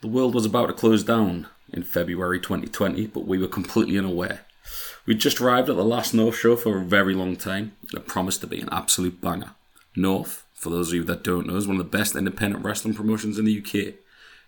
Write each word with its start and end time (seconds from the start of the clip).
The 0.00 0.08
world 0.08 0.32
was 0.32 0.46
about 0.46 0.66
to 0.66 0.74
close 0.74 1.02
down 1.02 1.48
in 1.72 1.82
February 1.82 2.38
2020, 2.38 3.08
but 3.08 3.26
we 3.26 3.36
were 3.36 3.48
completely 3.48 3.98
unaware. 3.98 4.42
We'd 5.06 5.18
just 5.18 5.40
arrived 5.40 5.68
at 5.68 5.74
the 5.74 5.84
last 5.84 6.14
North 6.14 6.36
show 6.36 6.54
for 6.54 6.78
a 6.78 6.84
very 6.84 7.14
long 7.14 7.34
time. 7.34 7.72
It 7.92 8.06
promised 8.06 8.40
to 8.42 8.46
be 8.46 8.60
an 8.60 8.68
absolute 8.70 9.20
banger. 9.20 9.52
North, 9.96 10.46
for 10.54 10.70
those 10.70 10.88
of 10.88 10.94
you 10.94 11.02
that 11.04 11.24
don't 11.24 11.48
know, 11.48 11.56
is 11.56 11.66
one 11.66 11.80
of 11.80 11.90
the 11.90 11.98
best 11.98 12.14
independent 12.14 12.64
wrestling 12.64 12.94
promotions 12.94 13.40
in 13.40 13.44
the 13.44 13.58
UK. 13.58 13.94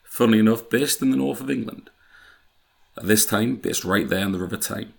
Funnily 0.05 0.39
enough, 0.39 0.71
based 0.71 1.03
in 1.03 1.11
the 1.11 1.17
north 1.17 1.41
of 1.41 1.51
England. 1.51 1.91
At 2.97 3.09
this 3.09 3.27
time, 3.27 3.57
based 3.57 3.85
right 3.85 4.09
there 4.09 4.25
in 4.25 4.31
the 4.31 4.39
River 4.39 4.57
Tyne. 4.57 4.93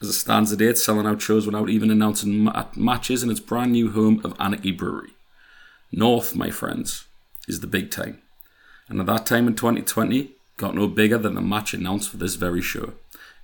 As 0.00 0.10
it 0.10 0.12
stands 0.12 0.50
today, 0.50 0.66
it's 0.66 0.84
selling 0.84 1.06
out 1.06 1.20
shows 1.20 1.44
without 1.44 1.70
even 1.70 1.90
announcing 1.90 2.44
ma- 2.44 2.66
matches 2.76 3.24
in 3.24 3.30
its 3.32 3.40
brand 3.40 3.72
new 3.72 3.90
home 3.90 4.20
of 4.22 4.36
Anarchy 4.38 4.70
Brewery. 4.70 5.10
North, 5.90 6.36
my 6.36 6.50
friends, 6.50 7.06
is 7.48 7.60
the 7.60 7.66
big 7.66 7.90
time. 7.90 8.22
And 8.88 9.00
at 9.00 9.06
that 9.06 9.26
time 9.26 9.46
in 9.46 9.54
2020, 9.54 10.32
got 10.56 10.74
no 10.74 10.88
bigger 10.88 11.18
than 11.18 11.34
the 11.34 11.40
match 11.40 11.74
announced 11.74 12.10
for 12.10 12.16
this 12.16 12.34
very 12.36 12.62
show. 12.62 12.94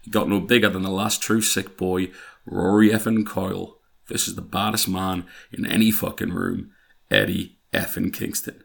It 0.05 0.11
got 0.11 0.29
no 0.29 0.41
bigger 0.41 0.69
than 0.69 0.83
the 0.83 0.91
last 0.91 1.23
true 1.23 1.41
sick 1.41 1.77
boy, 1.77 2.11
Rory 2.47 2.91
effin 2.91 3.27
Coyle. 3.27 3.79
This 4.09 4.29
is 4.29 4.35
the 4.35 4.43
baddest 4.43 4.89
man 4.89 5.25
in 5.53 5.65
any 5.67 5.91
fucking 5.91 6.33
room, 6.33 6.73
Eddie 7.11 7.59
effin 7.73 8.13
Kingston. 8.13 8.63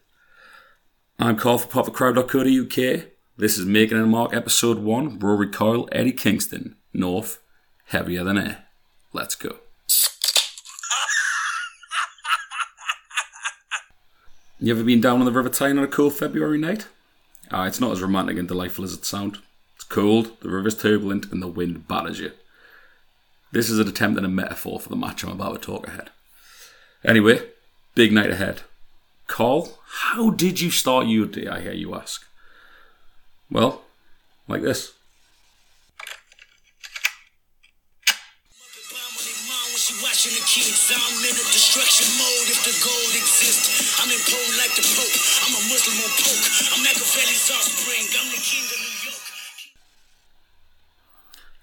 I'm 1.17 1.37
Carl 1.37 1.57
for 1.57 1.83
PopTheCrowd.co.uk. 1.83 3.05
This 3.37 3.57
is 3.57 3.65
Making 3.65 3.97
a 3.97 4.05
Mark 4.05 4.33
episode 4.33 4.79
1, 4.79 5.19
Rory 5.19 5.47
Coyle, 5.47 5.87
Eddie 5.91 6.11
Kingston, 6.11 6.75
North, 6.93 7.41
heavier 7.85 8.23
than 8.23 8.37
air. 8.37 8.65
Let's 9.13 9.35
go. 9.35 9.59
You 14.61 14.73
ever 14.73 14.83
been 14.83 14.99
down 14.99 15.19
on 15.19 15.25
the 15.25 15.31
River 15.31 15.47
Tyne 15.47 15.77
on 15.77 15.85
a 15.85 15.87
cool 15.87 16.09
February 16.09 16.57
night? 16.57 16.87
Ah, 17.49 17.65
it's 17.65 17.79
not 17.79 17.93
as 17.93 18.01
romantic 18.01 18.37
and 18.37 18.45
delightful 18.45 18.83
as 18.83 18.91
it 18.91 19.05
sounds. 19.05 19.39
It's 19.75 19.85
cold, 19.85 20.37
the 20.41 20.49
river's 20.49 20.77
turbulent, 20.77 21.31
and 21.31 21.41
the 21.41 21.47
wind 21.47 21.87
batters 21.87 22.19
you. 22.19 22.33
This 23.53 23.69
is 23.69 23.79
an 23.79 23.87
attempt 23.87 24.17
at 24.17 24.25
a 24.25 24.27
metaphor 24.27 24.77
for 24.77 24.89
the 24.89 24.97
match 24.97 25.23
I'm 25.23 25.31
about 25.31 25.61
to 25.61 25.65
talk 25.65 25.87
ahead. 25.87 26.09
Anyway, 27.05 27.41
big 27.95 28.11
night 28.11 28.31
ahead. 28.31 28.63
Carl, 29.27 29.79
how 29.87 30.29
did 30.29 30.59
you 30.59 30.71
start 30.71 31.07
your 31.07 31.25
day, 31.25 31.47
I 31.47 31.61
hear 31.61 31.71
you 31.71 31.95
ask? 31.95 32.27
Well, 33.49 33.83
like 34.49 34.61
this. 34.61 34.91
Watching 40.19 40.35
the 40.35 40.47
kids, 40.51 40.91
I'm 40.91 41.23
in 41.23 41.31
a 41.31 41.47
destruction 41.47 42.05
mode. 42.19 42.51
If 42.51 42.59
the 42.67 42.75
gold 42.83 43.15
exists, 43.15 44.03
I'm 44.03 44.11
in 44.11 44.19
pole 44.27 44.51
like 44.59 44.75
the 44.75 44.83
Pope. 44.83 45.15
I'm 45.47 45.55
a 45.55 45.61
Muslim 45.71 45.95
on 45.95 46.11
poke. 46.11 46.43
I'm 46.75 46.83
Machiavelli's 46.83 47.49
offspring. 47.55 48.03
I'm 48.19 48.27
the 48.27 48.43
king 48.43 48.67
of 48.67 48.79
New 48.83 48.95
York. 49.07 49.23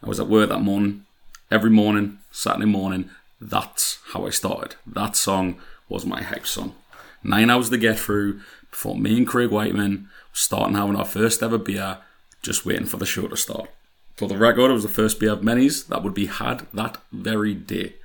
I 0.03 0.09
was 0.09 0.19
at 0.21 0.29
work 0.29 0.49
that 0.49 0.63
morning, 0.63 1.05
every 1.51 1.69
morning, 1.69 2.17
Saturday 2.33 2.65
morning. 2.65 3.11
That's 3.43 3.99
how 4.15 4.27
I 4.27 4.31
started. 4.31 4.77
That 4.87 5.17
song 5.17 5.61
was 5.91 6.07
my 6.07 6.23
hype 6.23 6.47
song. 6.47 6.75
Nine 7.23 7.51
hours 7.51 7.69
to 7.69 7.77
get 7.77 7.99
through 7.99 8.41
before 8.71 8.97
me 8.97 9.19
and 9.19 9.27
Craig 9.27 9.51
Whiteman 9.51 10.09
starting 10.33 10.77
having 10.77 10.97
our 10.97 11.05
first 11.05 11.43
ever 11.43 11.59
beer, 11.59 11.99
just 12.41 12.65
waiting 12.65 12.87
for 12.87 12.97
the 12.97 13.05
show 13.05 13.29
to 13.29 13.37
start. 13.37 13.69
For 14.17 14.29
the 14.29 14.39
record, 14.39 14.71
it 14.71 14.73
was 14.73 14.83
the 14.83 14.89
first 14.89 15.21
beer 15.21 15.33
of 15.33 15.45
many's 15.45 15.85
that 15.89 16.03
would 16.03 16.15
be 16.15 16.25
had 16.25 16.67
that 16.73 16.97
very 17.13 17.53
day. 17.53 17.97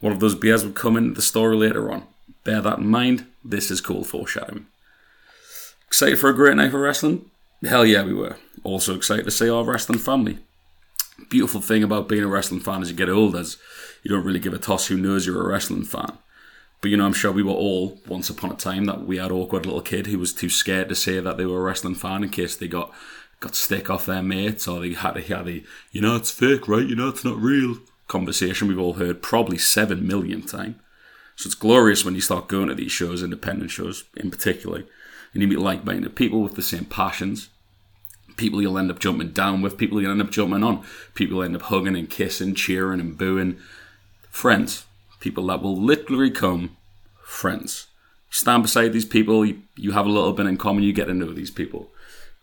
One 0.00 0.12
of 0.12 0.20
those 0.20 0.34
beers 0.34 0.64
would 0.64 0.74
come 0.74 0.96
into 0.96 1.14
the 1.14 1.22
story 1.22 1.56
later 1.56 1.90
on. 1.90 2.04
Bear 2.44 2.60
that 2.60 2.78
in 2.78 2.88
mind. 2.88 3.26
This 3.44 3.70
is 3.70 3.80
cool 3.80 4.04
foreshadowing. 4.04 4.66
Excited 5.86 6.18
for 6.18 6.28
a 6.30 6.34
great 6.34 6.56
night 6.56 6.70
for 6.70 6.80
wrestling? 6.80 7.30
Hell 7.64 7.86
yeah, 7.86 8.04
we 8.04 8.12
were. 8.12 8.36
Also 8.64 8.94
excited 8.94 9.24
to 9.24 9.30
see 9.30 9.48
our 9.48 9.64
wrestling 9.64 9.98
family. 9.98 10.38
Beautiful 11.30 11.60
thing 11.60 11.82
about 11.82 12.08
being 12.08 12.24
a 12.24 12.28
wrestling 12.28 12.60
fan 12.60 12.82
as 12.82 12.90
you 12.90 12.96
get 12.96 13.08
older 13.08 13.40
is 13.40 13.56
you 14.02 14.10
don't 14.10 14.24
really 14.24 14.38
give 14.38 14.52
a 14.52 14.58
toss 14.58 14.86
who 14.86 14.98
knows 14.98 15.26
you're 15.26 15.42
a 15.42 15.48
wrestling 15.48 15.84
fan. 15.84 16.18
But 16.80 16.90
you 16.90 16.96
know, 16.98 17.06
I'm 17.06 17.14
sure 17.14 17.32
we 17.32 17.42
were 17.42 17.52
all 17.52 17.98
once 18.06 18.28
upon 18.28 18.52
a 18.52 18.56
time 18.56 18.84
that 18.84 19.06
we 19.06 19.16
had 19.16 19.32
awkward 19.32 19.64
little 19.64 19.80
kid 19.80 20.06
who 20.06 20.18
was 20.18 20.34
too 20.34 20.50
scared 20.50 20.88
to 20.90 20.94
say 20.94 21.20
that 21.20 21.36
they 21.36 21.46
were 21.46 21.58
a 21.58 21.62
wrestling 21.62 21.94
fan 21.94 22.22
in 22.22 22.28
case 22.28 22.54
they 22.54 22.68
got 22.68 22.92
got 23.40 23.54
stick 23.54 23.90
off 23.90 24.06
their 24.06 24.22
mates 24.22 24.66
or 24.66 24.80
they 24.80 24.94
had 24.94 25.12
to 25.12 25.20
hear 25.20 25.42
the 25.42 25.64
you 25.90 26.00
know 26.00 26.16
it's 26.16 26.30
fake, 26.30 26.68
right? 26.68 26.86
You 26.86 26.96
know 26.96 27.08
it's 27.08 27.24
not 27.24 27.38
real 27.38 27.78
conversation 28.08 28.68
we've 28.68 28.78
all 28.78 28.94
heard 28.94 29.22
probably 29.22 29.58
seven 29.58 30.06
million 30.06 30.42
times. 30.42 30.76
So 31.36 31.48
it's 31.48 31.54
glorious 31.54 32.04
when 32.04 32.14
you 32.14 32.20
start 32.20 32.48
going 32.48 32.68
to 32.68 32.74
these 32.74 32.92
shows, 32.92 33.22
independent 33.22 33.70
shows 33.70 34.04
in 34.16 34.30
particular, 34.30 34.84
and 35.32 35.42
you 35.42 35.48
meet 35.48 35.58
like-minded 35.58 36.16
people 36.16 36.40
with 36.40 36.54
the 36.54 36.62
same 36.62 36.86
passions, 36.86 37.50
people 38.36 38.62
you'll 38.62 38.78
end 38.78 38.90
up 38.90 38.98
jumping 38.98 39.32
down 39.32 39.60
with, 39.60 39.76
people 39.76 40.00
you'll 40.00 40.12
end 40.12 40.22
up 40.22 40.30
jumping 40.30 40.62
on, 40.62 40.84
people 41.14 41.42
end 41.42 41.54
up 41.54 41.62
hugging 41.62 41.96
and 41.96 42.08
kissing, 42.08 42.54
cheering 42.54 43.00
and 43.00 43.18
booing, 43.18 43.58
friends, 44.30 44.86
people 45.20 45.46
that 45.46 45.62
will 45.62 45.76
literally 45.76 46.30
come 46.30 46.76
friends. 47.22 47.86
Stand 48.30 48.62
beside 48.62 48.92
these 48.92 49.04
people, 49.04 49.44
you 49.44 49.92
have 49.92 50.06
a 50.06 50.10
little 50.10 50.32
bit 50.32 50.46
in 50.46 50.56
common, 50.56 50.84
you 50.84 50.92
get 50.92 51.06
to 51.06 51.14
know 51.14 51.32
these 51.32 51.50
people. 51.50 51.90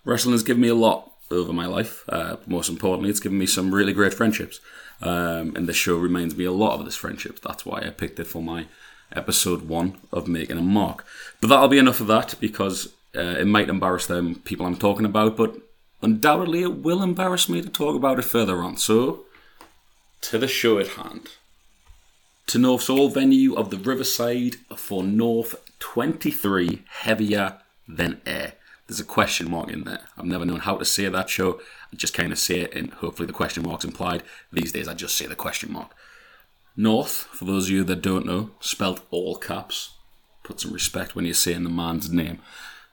Wrestling 0.06 0.34
has 0.34 0.44
given 0.44 0.62
me 0.62 0.68
a 0.68 0.76
lot 0.76 1.13
over 1.32 1.54
my 1.54 1.66
life. 1.66 2.04
Uh, 2.10 2.38
most 2.46 2.70
importantly, 2.70 3.10
it's 3.10 3.20
given 3.20 3.38
me 3.38 3.46
some 3.46 3.74
really 3.74 3.94
great 3.94 4.14
friendships. 4.14 4.60
Um, 5.02 5.56
and 5.56 5.68
the 5.68 5.74
show 5.74 5.98
reminds 5.98 6.36
me 6.36 6.46
a 6.46 6.52
lot 6.52 6.80
of 6.80 6.86
this 6.86 6.96
friendship. 6.96 7.40
That's 7.42 7.66
why 7.66 7.82
I 7.82 7.90
picked 7.90 8.20
it 8.20 8.28
for 8.28 8.42
my 8.42 8.68
episode 9.16 9.64
one 9.64 9.98
of 10.12 10.28
Making 10.28 10.58
a 10.58 10.62
Mark. 10.62 11.06
But 11.42 11.48
that'll 11.48 11.68
be 11.68 11.78
enough 11.78 12.00
of 12.00 12.08
that 12.08 12.36
because 12.40 12.94
uh, 13.16 13.36
it 13.40 13.48
might 13.48 13.70
embarrass 13.70 14.08
them 14.08 14.36
people 14.36 14.66
I'm 14.66 14.78
talking 14.78 15.06
about, 15.06 15.38
but 15.38 15.56
undoubtedly 16.02 16.64
it 16.64 16.78
will 16.78 17.04
embarrass 17.04 17.50
me 17.50 17.62
to 17.62 17.70
talk 17.70 17.96
about 17.96 18.20
it 18.20 18.24
further 18.24 18.58
on. 18.58 18.78
So, 18.78 19.26
to 20.22 20.38
the 20.38 20.48
show 20.48 20.80
at 20.80 20.90
hand. 20.90 21.30
To 22.48 22.60
North's 22.60 22.90
old 22.90 23.14
venue 23.14 23.56
of 23.56 23.70
the 23.70 23.78
Riverside 23.78 24.56
for 24.76 25.02
North 25.04 25.56
23 25.80 26.84
Heavier 26.90 27.60
Than 27.88 28.22
Air. 28.26 28.43
There's 28.88 29.00
a 29.00 29.06
question 29.06 29.50
mark 29.50 29.70
in 29.70 29.86
there. 29.86 30.02
I've 30.18 30.26
never 30.26 30.46
known 30.46 30.60
how 30.60 30.78
to 30.78 30.86
say 30.86 31.08
that 31.08 31.30
show. 31.30 31.60
I 31.92 31.96
just 31.96 32.14
kind 32.14 32.32
of 32.32 32.40
say 32.40 32.62
it, 32.62 32.76
and 32.76 32.92
hopefully 32.94 33.28
the 33.28 33.34
question 33.34 33.64
mark's 33.64 33.86
implied. 33.86 34.24
These 34.52 34.74
days, 34.74 34.88
I 34.88 34.94
just 34.94 35.16
say 35.16 35.26
the 35.26 35.36
question 35.36 35.72
mark. 35.72 35.92
North, 36.76 37.28
for 37.32 37.46
those 37.46 37.66
of 37.66 37.72
you 37.72 37.84
that 37.86 38.02
don't 38.02 38.26
know, 38.26 38.52
spelt 38.60 39.02
all 39.10 39.36
caps. 39.36 39.92
Put 40.44 40.60
some 40.60 40.74
respect 40.74 41.16
when 41.16 41.24
you're 41.26 41.34
saying 41.34 41.64
the 41.64 41.70
man's 41.70 42.12
name. 42.12 42.40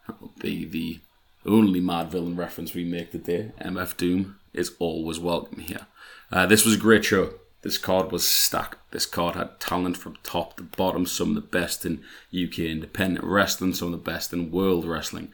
That 0.07 0.21
will 0.21 0.33
be 0.39 0.65
the 0.65 1.01
only 1.45 1.81
Madvillain 1.81 2.37
reference 2.37 2.75
we 2.75 2.85
make 2.85 3.11
today. 3.11 3.53
MF 3.61 3.97
Doom 3.97 4.39
is 4.53 4.73
always 4.79 5.19
welcome 5.19 5.61
here. 5.61 5.87
Uh, 6.31 6.47
this 6.47 6.65
was 6.65 6.75
a 6.75 6.79
great 6.79 7.05
show. 7.05 7.33
This 7.63 7.79
card 7.79 8.11
was 8.11 8.27
stacked. 8.27 8.79
This 8.91 9.07
card 9.07 9.37
had 9.37 9.61
talent 9.61 9.97
from 9.97 10.17
top 10.23 10.57
to 10.57 10.63
bottom, 10.63 11.05
some 11.05 11.31
of 11.31 11.35
the 11.35 11.41
best 11.41 11.85
in 11.85 12.03
UK 12.33 12.61
independent 12.61 13.25
wrestling, 13.25 13.75
some 13.75 13.93
of 13.93 13.93
the 13.93 14.11
best 14.11 14.33
in 14.33 14.51
world 14.51 14.87
wrestling. 14.87 15.31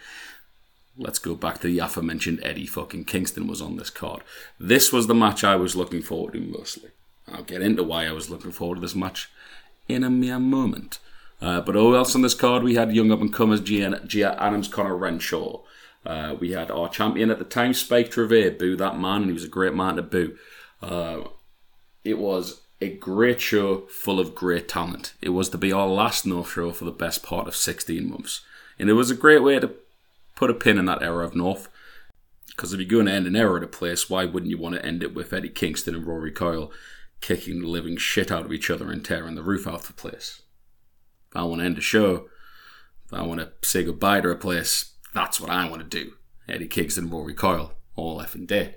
Let's 0.99 1.19
go 1.19 1.35
back 1.35 1.61
to 1.61 1.67
the 1.67 1.79
aforementioned 1.79 2.41
Eddie 2.43 2.67
fucking 2.67 3.05
Kingston 3.05 3.47
was 3.47 3.61
on 3.61 3.77
this 3.77 3.91
card. 3.91 4.23
This 4.59 4.93
was 4.93 5.07
the 5.07 5.15
match 5.15 5.45
I 5.45 5.57
was 5.57 5.77
looking 5.77 6.03
forward 6.03 6.33
to 6.33 6.41
mostly. 6.41 6.91
I'll 7.31 7.43
get 7.43 7.63
into 7.63 7.83
why 7.83 8.07
I 8.07 8.13
was 8.13 8.31
looking 8.31 8.53
forward 8.53 8.77
to 8.77 8.81
this 8.81 8.95
match 8.95 9.31
in 9.89 10.05
a 10.05 10.11
mere 10.11 10.39
moment. 10.39 10.99
Uh, 11.41 11.61
but 11.61 11.75
who 11.75 11.95
else 11.95 12.15
on 12.15 12.23
this 12.23 12.35
card? 12.35 12.63
We 12.63 12.77
had 12.77 12.95
young 12.95 13.13
up 13.13 13.21
and 13.21 13.33
comers 13.33 13.61
Gia, 13.61 14.01
Gia 14.07 14.43
Adams, 14.43 14.69
Connor 14.69 14.97
Renshaw. 14.97 15.61
Uh, 16.05 16.37
we 16.39 16.53
had 16.53 16.71
our 16.71 16.89
champion 16.89 17.31
at 17.31 17.39
the 17.39 17.45
time, 17.45 17.75
Spike 17.75 18.11
Trivet, 18.11 18.59
boo 18.59 18.77
that 18.77 18.99
man, 18.99 19.23
and 19.23 19.27
he 19.27 19.33
was 19.33 19.45
a 19.45 19.49
great 19.49 19.75
man 19.75 19.97
to 19.97 20.03
boo. 20.03 20.37
Uh, 20.81 21.25
it 22.05 22.19
was 22.19 22.63
a 22.81 22.91
great 22.91 23.41
show 23.41 23.87
full 23.89 24.21
of 24.21 24.35
great 24.35 24.69
talent. 24.69 25.15
It 25.21 25.31
was 25.31 25.49
to 25.51 25.59
be 25.59 25.73
our 25.73 25.89
last 25.89 26.25
North 26.25 26.53
show 26.53 26.71
for 26.73 26.85
the 26.85 26.91
best 26.91 27.23
part 27.23 27.49
of 27.49 27.57
16 27.57 28.09
months. 28.09 28.43
And 28.79 28.89
it 28.89 28.95
was 28.95 29.11
a 29.11 29.17
great 29.17 29.43
way 29.43 29.59
to 29.59 29.73
put 30.37 30.51
a 30.51 30.55
pin 30.55 30.79
in 30.79 30.85
that 30.85 31.03
era 31.03 31.25
of 31.25 31.35
North. 31.35 31.69
Because 32.47 32.73
if 32.73 32.79
you're 32.79 32.89
going 32.89 33.07
to 33.07 33.13
end 33.13 33.27
an 33.27 33.35
era 33.35 33.57
at 33.57 33.65
a 33.65 33.69
place, 33.69 34.09
why 34.09 34.25
wouldn't 34.25 34.51
you 34.51 34.59
want 34.59 34.77
to 34.77 34.87
end 34.87 35.03
it 35.03 35.15
with 35.15 35.33
Eddie 35.33 35.49
Kingston 35.49 35.97
and 35.97 36.07
Rory 36.07 36.31
Coyle 36.31 36.71
kicking 37.21 37.61
the 37.61 37.69
living 37.69 37.97
shit 37.97 38.31
out 38.31 38.45
of 38.45 38.53
each 38.53 38.71
other 38.71 38.91
and 38.91 39.05
tearing 39.05 39.35
the 39.35 39.43
roof 39.43 39.67
off 39.67 39.89
the 39.89 39.93
place? 39.93 40.43
If 41.31 41.37
I 41.37 41.43
want 41.43 41.61
to 41.61 41.67
end 41.67 41.79
a 41.79 41.83
show, 41.83 42.29
if 43.05 43.13
I 43.13 43.23
want 43.23 43.41
to 43.41 43.53
say 43.69 43.83
goodbye 43.83 44.21
to 44.21 44.31
a 44.31 44.37
place, 44.37 44.95
that's 45.13 45.41
what 45.41 45.51
I 45.51 45.69
want 45.69 45.83
to 45.83 46.05
do. 46.05 46.13
Eddie 46.49 46.69
Kingston 46.69 47.05
and 47.05 47.13
Rory 47.13 47.35
Coyle, 47.35 47.73
all 47.97 48.21
effing 48.21 48.47
day. 48.47 48.77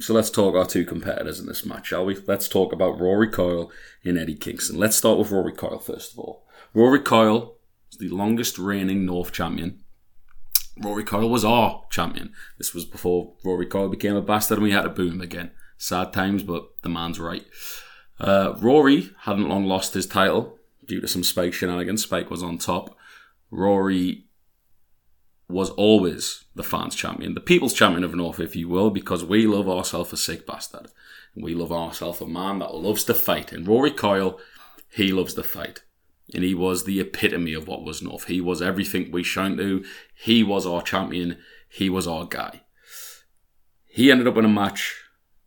So 0.00 0.12
let's 0.12 0.30
talk 0.30 0.56
our 0.56 0.66
two 0.66 0.84
competitors 0.84 1.38
in 1.38 1.46
this 1.46 1.64
match, 1.64 1.88
shall 1.88 2.04
we? 2.04 2.16
Let's 2.26 2.48
talk 2.48 2.72
about 2.72 3.00
Rory 3.00 3.30
Coyle 3.30 3.70
and 4.04 4.18
Eddie 4.18 4.34
Kingston. 4.34 4.76
Let's 4.76 4.96
start 4.96 5.18
with 5.18 5.30
Rory 5.30 5.52
Coyle 5.52 5.78
first 5.78 6.12
of 6.12 6.18
all. 6.18 6.46
Rory 6.74 7.00
Coyle 7.00 7.58
is 7.92 7.98
the 7.98 8.08
longest 8.08 8.58
reigning 8.58 9.06
North 9.06 9.30
champion. 9.30 9.83
Rory 10.76 11.04
Coyle 11.04 11.30
was 11.30 11.44
our 11.44 11.84
champion. 11.90 12.32
This 12.58 12.74
was 12.74 12.84
before 12.84 13.34
Rory 13.44 13.66
Coyle 13.66 13.88
became 13.88 14.16
a 14.16 14.22
bastard 14.22 14.58
and 14.58 14.64
we 14.64 14.72
had 14.72 14.82
to 14.82 14.88
boom 14.88 15.20
again. 15.20 15.52
Sad 15.78 16.12
times, 16.12 16.42
but 16.42 16.64
the 16.82 16.88
man's 16.88 17.20
right. 17.20 17.44
Uh, 18.18 18.54
Rory 18.58 19.10
hadn't 19.22 19.48
long 19.48 19.64
lost 19.64 19.94
his 19.94 20.06
title 20.06 20.58
due 20.86 21.00
to 21.00 21.08
some 21.08 21.24
Spike 21.24 21.52
shenanigans. 21.52 22.02
Spike 22.02 22.30
was 22.30 22.42
on 22.42 22.58
top. 22.58 22.96
Rory 23.50 24.24
was 25.48 25.70
always 25.70 26.44
the 26.54 26.62
fans' 26.62 26.94
champion, 26.94 27.34
the 27.34 27.40
people's 27.40 27.74
champion 27.74 28.02
of 28.02 28.14
North, 28.14 28.40
if 28.40 28.56
you 28.56 28.68
will, 28.68 28.90
because 28.90 29.24
we 29.24 29.46
love 29.46 29.68
ourselves 29.68 30.12
a 30.12 30.16
sick 30.16 30.46
bastard. 30.46 30.88
We 31.36 31.54
love 31.54 31.72
ourselves 31.72 32.20
a 32.20 32.26
man 32.26 32.60
that 32.60 32.74
loves 32.74 33.04
to 33.04 33.14
fight. 33.14 33.52
And 33.52 33.66
Rory 33.66 33.90
Coyle, 33.90 34.40
he 34.90 35.12
loves 35.12 35.34
to 35.34 35.42
fight. 35.42 35.83
And 36.32 36.42
he 36.42 36.54
was 36.54 36.84
the 36.84 37.00
epitome 37.00 37.52
of 37.52 37.68
what 37.68 37.84
was 37.84 38.02
North. 38.02 38.24
He 38.24 38.40
was 38.40 38.62
everything 38.62 39.10
we 39.10 39.22
shan't 39.22 39.58
do. 39.58 39.84
He 40.14 40.42
was 40.42 40.66
our 40.66 40.82
champion. 40.82 41.38
He 41.68 41.90
was 41.90 42.06
our 42.06 42.24
guy. 42.24 42.62
He 43.84 44.10
ended 44.10 44.26
up 44.26 44.36
in 44.36 44.44
a 44.44 44.48
match 44.48 44.94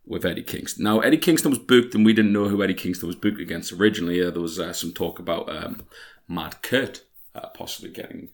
with 0.06 0.24
Eddie 0.24 0.42
Kingston. 0.42 0.84
Now, 0.84 1.00
Eddie 1.00 1.18
Kingston 1.18 1.50
was 1.50 1.58
booked, 1.58 1.94
and 1.94 2.04
we 2.04 2.14
didn't 2.14 2.32
know 2.32 2.48
who 2.48 2.62
Eddie 2.62 2.74
Kingston 2.74 3.06
was 3.06 3.16
booked 3.16 3.40
against 3.40 3.72
originally. 3.72 4.24
Uh, 4.24 4.30
there 4.30 4.40
was 4.40 4.58
uh, 4.58 4.72
some 4.72 4.92
talk 4.92 5.18
about 5.18 5.48
um, 5.54 5.86
Mad 6.28 6.62
Kurt 6.62 7.02
uh, 7.34 7.48
possibly 7.48 7.90
getting 7.90 8.30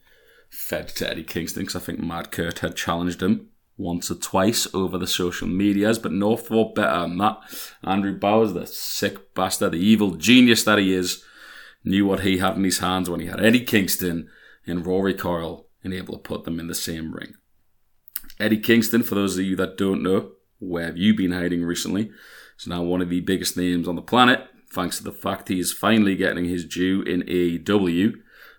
fed 0.51 0.89
to 0.89 1.11
Eddie 1.11 1.25
Kingston 1.25 1.63
because 1.63 1.77
I 1.77 1.85
think 1.85 2.01
Mad 2.01 2.31
Kurt 2.31 2.61
had 2.61 2.77
challenged 2.77 3.23
him 3.23 3.49
once 3.77 4.11
or 4.11 4.15
twice 4.15 4.73
over 4.73 4.99
the 4.99 5.07
social 5.07 5.49
medias, 5.49 5.99
but 5.99 6.13
no 6.13 6.37
thought 6.37 6.75
better 6.77 7.01
than 7.01 7.19
that. 7.19 7.39
Andrew 7.83 8.17
Bowers, 8.17 8.53
the 8.53 8.67
sick 8.67 9.35
bastard, 9.35 9.73
the 9.73 9.79
evil 9.79 10.13
genius 10.13 10.63
that 10.65 10.79
he 10.79 10.95
is, 10.95 11.25
knew 11.85 12.07
what 12.07 12.21
he 12.21 12.39
had 12.39 12.57
in 12.57 12.65
his 12.65 12.79
hands 12.79 13.11
when 13.11 13.21
he 13.21 13.27
had 13.27 13.45
Eddie 13.45 13.65
Kingston 13.65 14.29
and 14.67 14.87
Rory 14.87 15.15
Coyle 15.15 15.67
and 15.83 15.93
able 15.93 16.15
to 16.15 16.21
put 16.21 16.45
them 16.45 16.59
in 16.59 16.67
the 16.67 16.75
same 16.75 17.13
ring. 17.13 17.35
Eddie 18.41 18.59
Kingston, 18.59 19.03
for 19.03 19.15
those 19.15 19.39
of 19.39 19.45
you 19.45 19.55
that 19.57 19.77
don't 19.77 20.03
know, 20.03 20.33
where 20.59 20.87
have 20.87 20.97
you 20.97 21.15
been 21.15 21.33
hiding 21.33 21.63
recently? 21.63 22.11
Is 22.59 22.67
now 22.67 22.83
one 22.83 23.03
of 23.03 23.11
the 23.11 23.21
biggest 23.21 23.57
names 23.57 23.87
on 23.87 23.97
the 23.97 24.03
planet, 24.03 24.49
thanks 24.71 24.99
to 24.99 25.05
the 25.05 25.13
fact 25.13 25.49
he 25.49 25.61
is 25.61 25.73
finally 25.73 26.17
getting 26.17 26.47
his 26.47 26.65
due 26.65 27.03
in 27.03 27.23
AEW, 27.23 28.15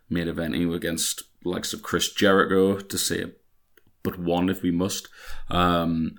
main 0.10 0.28
eventing 0.28 0.74
against 0.74 1.24
likes 1.44 1.74
of 1.74 1.82
Chris 1.82 2.12
Jericho 2.12 2.80
to 2.80 2.98
say 2.98 3.26
but 4.04 4.20
one 4.20 4.50
if 4.50 4.62
we 4.62 4.72
must. 4.72 5.10
Um, 5.50 6.16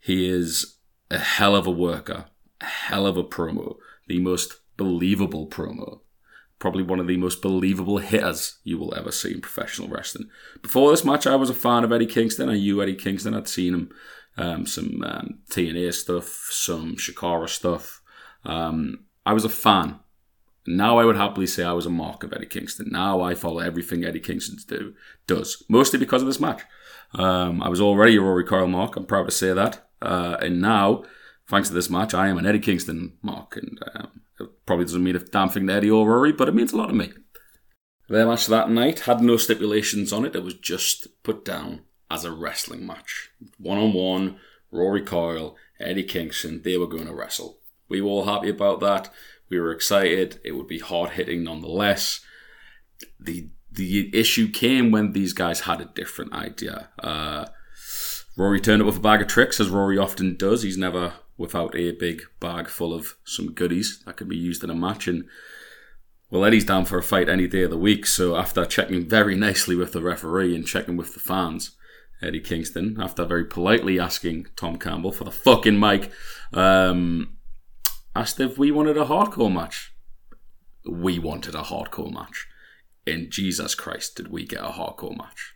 he 0.00 0.28
is 0.28 0.78
a 1.10 1.18
hell 1.18 1.54
of 1.54 1.66
a 1.66 1.70
worker, 1.70 2.26
a 2.60 2.64
hell 2.64 3.06
of 3.06 3.16
a 3.16 3.22
promo, 3.22 3.76
the 4.08 4.18
most 4.18 4.56
believable 4.76 5.46
promo 5.46 6.00
probably 6.58 6.82
one 6.82 7.00
of 7.00 7.06
the 7.06 7.16
most 7.16 7.40
believable 7.40 7.98
hitters 7.98 8.58
you 8.64 8.78
will 8.78 8.94
ever 8.94 9.12
see 9.12 9.32
in 9.32 9.40
professional 9.40 9.88
wrestling. 9.88 10.28
Before 10.60 10.90
this 10.90 11.04
match, 11.04 11.26
I 11.26 11.36
was 11.36 11.50
a 11.50 11.54
fan 11.54 11.84
of 11.84 11.92
Eddie 11.92 12.06
Kingston. 12.06 12.48
I 12.48 12.54
knew 12.54 12.82
Eddie 12.82 12.94
Kingston. 12.94 13.34
I'd 13.34 13.48
seen 13.48 13.74
him 13.74 13.90
um, 14.36 14.66
some 14.66 15.02
um, 15.04 15.38
TNA 15.50 15.94
stuff, 15.94 16.48
some 16.50 16.96
Chikara 16.96 17.48
stuff. 17.48 18.00
Um, 18.44 19.04
I 19.26 19.32
was 19.32 19.44
a 19.44 19.48
fan. 19.48 20.00
Now 20.66 20.98
I 20.98 21.04
would 21.04 21.16
happily 21.16 21.46
say 21.46 21.64
I 21.64 21.72
was 21.72 21.86
a 21.86 21.90
mark 21.90 22.22
of 22.22 22.32
Eddie 22.32 22.46
Kingston. 22.46 22.88
Now 22.90 23.20
I 23.22 23.34
follow 23.34 23.60
everything 23.60 24.04
Eddie 24.04 24.20
Kingston 24.20 24.58
do, 24.66 24.94
does, 25.26 25.62
mostly 25.68 25.98
because 25.98 26.22
of 26.22 26.28
this 26.28 26.40
match. 26.40 26.62
Um, 27.14 27.62
I 27.62 27.68
was 27.68 27.80
already 27.80 28.16
a 28.16 28.20
Rory 28.20 28.44
Coyle 28.44 28.66
mark. 28.66 28.96
I'm 28.96 29.06
proud 29.06 29.24
to 29.24 29.30
say 29.30 29.52
that. 29.52 29.88
Uh, 30.02 30.36
and 30.40 30.60
now, 30.60 31.04
thanks 31.48 31.68
to 31.68 31.74
this 31.74 31.88
match, 31.88 32.14
I 32.14 32.28
am 32.28 32.38
an 32.38 32.46
Eddie 32.46 32.58
Kingston 32.58 33.14
mark. 33.22 33.56
And 33.56 33.78
um, 33.94 34.20
it 34.40 34.66
probably 34.66 34.84
doesn't 34.84 35.02
mean 35.02 35.16
a 35.16 35.20
damn 35.20 35.48
thing 35.48 35.66
to 35.66 35.72
Eddie 35.72 35.90
or 35.90 36.08
Rory, 36.08 36.32
but 36.32 36.48
it 36.48 36.54
means 36.54 36.72
a 36.72 36.76
lot 36.76 36.86
to 36.88 36.94
me. 36.94 37.12
Their 38.08 38.26
match 38.26 38.46
that 38.46 38.70
night 38.70 39.00
had 39.00 39.20
no 39.20 39.36
stipulations 39.36 40.12
on 40.12 40.24
it. 40.24 40.34
It 40.34 40.42
was 40.42 40.54
just 40.54 41.22
put 41.22 41.44
down 41.44 41.82
as 42.10 42.24
a 42.24 42.32
wrestling 42.32 42.86
match. 42.86 43.30
One 43.58 43.78
on 43.78 43.92
one, 43.92 44.38
Rory 44.70 45.02
Coyle, 45.02 45.56
Eddie 45.78 46.04
Kingston, 46.04 46.62
they 46.62 46.78
were 46.78 46.86
going 46.86 47.06
to 47.06 47.14
wrestle. 47.14 47.58
We 47.88 48.00
were 48.00 48.08
all 48.08 48.24
happy 48.24 48.48
about 48.50 48.80
that. 48.80 49.12
We 49.50 49.60
were 49.60 49.72
excited. 49.72 50.40
It 50.44 50.52
would 50.52 50.66
be 50.66 50.78
hard 50.78 51.10
hitting 51.10 51.44
nonetheless. 51.44 52.20
The 53.20 53.50
the 53.70 54.10
issue 54.18 54.50
came 54.50 54.90
when 54.90 55.12
these 55.12 55.32
guys 55.32 55.60
had 55.60 55.80
a 55.80 55.90
different 55.94 56.32
idea. 56.32 56.88
Uh, 56.98 57.46
Rory 58.38 58.60
turned 58.60 58.80
up 58.80 58.86
with 58.86 58.98
a 58.98 59.00
bag 59.00 59.20
of 59.20 59.26
tricks, 59.26 59.58
as 59.58 59.68
Rory 59.68 59.98
often 59.98 60.36
does. 60.36 60.62
He's 60.62 60.78
never 60.78 61.14
without 61.36 61.74
a 61.74 61.90
big 61.90 62.22
bag 62.38 62.68
full 62.68 62.94
of 62.94 63.16
some 63.24 63.52
goodies 63.52 64.00
that 64.06 64.16
could 64.16 64.28
be 64.28 64.36
used 64.36 64.62
in 64.62 64.70
a 64.70 64.76
match. 64.76 65.08
And 65.08 65.24
well, 66.30 66.44
Eddie's 66.44 66.64
down 66.64 66.84
for 66.84 66.98
a 66.98 67.02
fight 67.02 67.28
any 67.28 67.48
day 67.48 67.64
of 67.64 67.70
the 67.70 67.76
week. 67.76 68.06
So 68.06 68.36
after 68.36 68.64
checking 68.64 69.08
very 69.08 69.34
nicely 69.34 69.74
with 69.74 69.92
the 69.92 70.00
referee 70.00 70.54
and 70.54 70.64
checking 70.64 70.96
with 70.96 71.14
the 71.14 71.20
fans, 71.20 71.72
Eddie 72.22 72.38
Kingston, 72.38 72.96
after 73.00 73.24
very 73.24 73.44
politely 73.44 73.98
asking 73.98 74.46
Tom 74.54 74.78
Campbell 74.78 75.10
for 75.10 75.24
the 75.24 75.32
fucking 75.32 75.80
mic, 75.80 76.12
um, 76.52 77.38
asked 78.14 78.38
if 78.38 78.56
we 78.56 78.70
wanted 78.70 78.96
a 78.96 79.06
hardcore 79.06 79.52
match. 79.52 79.92
We 80.88 81.18
wanted 81.18 81.56
a 81.56 81.62
hardcore 81.62 82.12
match. 82.12 82.46
In 83.04 83.30
Jesus 83.32 83.74
Christ, 83.74 84.14
did 84.14 84.28
we 84.30 84.46
get 84.46 84.60
a 84.60 84.68
hardcore 84.68 85.18
match? 85.18 85.54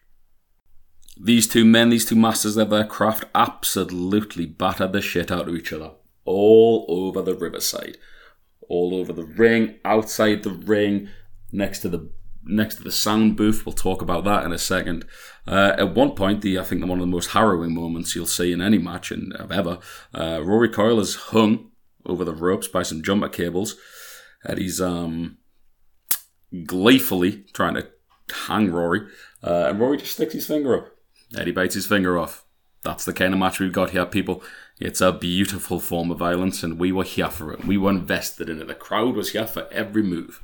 These 1.25 1.47
two 1.47 1.65
men, 1.65 1.91
these 1.91 2.05
two 2.05 2.17
masters 2.17 2.57
of 2.57 2.71
their 2.71 2.85
craft, 2.85 3.27
absolutely 3.33 4.45
battered 4.45 4.93
the 4.93 5.01
shit 5.01 5.31
out 5.31 5.49
of 5.49 5.55
each 5.55 5.73
other. 5.73 5.93
All 6.25 6.85
over 6.89 7.23
the 7.23 7.37
riverside. 7.37 7.97
All 8.69 8.93
over 8.93 9.13
the 9.13 9.25
ring, 9.25 9.77
outside 9.85 10.43
the 10.43 10.51
ring, 10.51 11.09
next 11.53 11.79
to 11.81 11.89
the 11.89 12.11
next 12.45 12.77
to 12.77 12.83
the 12.83 12.91
sound 12.91 13.37
booth. 13.37 13.65
We'll 13.65 13.73
talk 13.73 14.03
about 14.03 14.25
that 14.25 14.45
in 14.45 14.53
a 14.53 14.59
second. 14.59 15.05
Uh, 15.47 15.75
at 15.79 15.95
one 15.95 16.17
point, 16.17 16.41
the 16.41 16.59
I 16.59 16.65
think 16.65 16.81
one 16.85 16.99
of 16.99 17.07
the 17.07 17.07
most 17.07 17.31
harrowing 17.31 17.73
moments 17.73 18.17
you'll 18.17 18.27
see 18.27 18.53
in 18.53 18.61
any 18.61 18.79
match 18.79 19.13
and 19.13 19.33
ever, 19.49 19.79
uh, 20.13 20.41
Rory 20.43 20.71
Coyle 20.71 20.99
is 20.99 21.15
hung 21.15 21.71
over 22.05 22.25
the 22.25 22.35
ropes 22.35 22.67
by 22.67 22.83
some 22.83 23.01
jumper 23.01 23.29
cables, 23.29 23.77
and 24.43 24.59
he's 24.59 24.81
um, 24.81 25.39
gleefully 26.67 27.45
trying 27.53 27.75
to 27.75 27.89
hang 28.49 28.73
Rory, 28.73 29.07
uh, 29.45 29.67
and 29.69 29.79
Rory 29.79 29.99
just 29.99 30.15
sticks 30.15 30.35
his 30.35 30.49
finger 30.49 30.77
up. 30.77 30.92
Eddie 31.37 31.53
bites 31.53 31.75
his 31.75 31.87
finger 31.87 32.19
off. 32.19 32.45
That's 32.83 33.05
the 33.05 33.13
kind 33.13 33.33
of 33.33 33.39
match 33.39 33.61
we've 33.61 33.73
got 33.73 33.91
here, 33.91 34.07
people. 34.07 34.43
It's 34.81 35.01
a 35.01 35.13
beautiful 35.13 35.79
form 35.79 36.11
of 36.11 36.19
violence, 36.19 36.63
and 36.63 36.79
we 36.79 36.91
were 36.91 37.05
here 37.05 37.31
for 37.31 37.53
it. 37.53 37.65
We 37.65 37.79
were 37.79 37.91
invested 37.91 38.49
in 38.49 38.61
it. 38.61 38.67
The 38.67 38.75
crowd 38.75 39.15
was 39.15 39.33
here 39.33 39.47
for 39.47 39.69
every 39.71 40.03
move. 40.03 40.43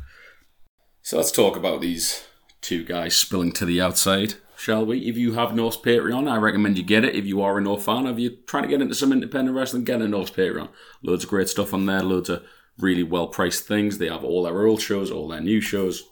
So 1.02 1.16
let's 1.16 1.32
talk 1.32 1.56
about 1.56 1.80
these 1.80 2.24
two 2.60 2.84
guys 2.84 3.16
spilling 3.16 3.52
to 3.52 3.64
the 3.64 3.80
outside, 3.80 4.34
shall 4.56 4.86
we? 4.86 5.00
If 5.08 5.16
you 5.16 5.32
have 5.32 5.54
North 5.54 5.82
Patreon, 5.82 6.30
I 6.30 6.36
recommend 6.36 6.78
you 6.78 6.84
get 6.84 7.04
it. 7.04 7.16
If 7.16 7.26
you 7.26 7.42
are 7.42 7.58
a 7.58 7.60
North 7.60 7.84
fan, 7.84 8.06
if 8.06 8.18
you're 8.18 8.32
trying 8.46 8.64
to 8.64 8.68
get 8.68 8.80
into 8.80 8.94
some 8.94 9.12
independent 9.12 9.56
wrestling, 9.56 9.84
get 9.84 10.00
a 10.00 10.06
North 10.06 10.36
Patreon. 10.36 10.68
Loads 11.02 11.24
of 11.24 11.30
great 11.30 11.48
stuff 11.48 11.74
on 11.74 11.86
there, 11.86 12.02
loads 12.02 12.28
of 12.28 12.44
really 12.78 13.02
well 13.02 13.26
priced 13.26 13.66
things. 13.66 13.98
They 13.98 14.08
have 14.08 14.22
all 14.22 14.44
their 14.44 14.66
old 14.66 14.80
shows, 14.80 15.10
all 15.10 15.26
their 15.26 15.40
new 15.40 15.60
shows, 15.60 16.04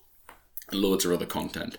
and 0.71 0.81
loads 0.81 1.05
of 1.05 1.13
other 1.13 1.27
content 1.27 1.79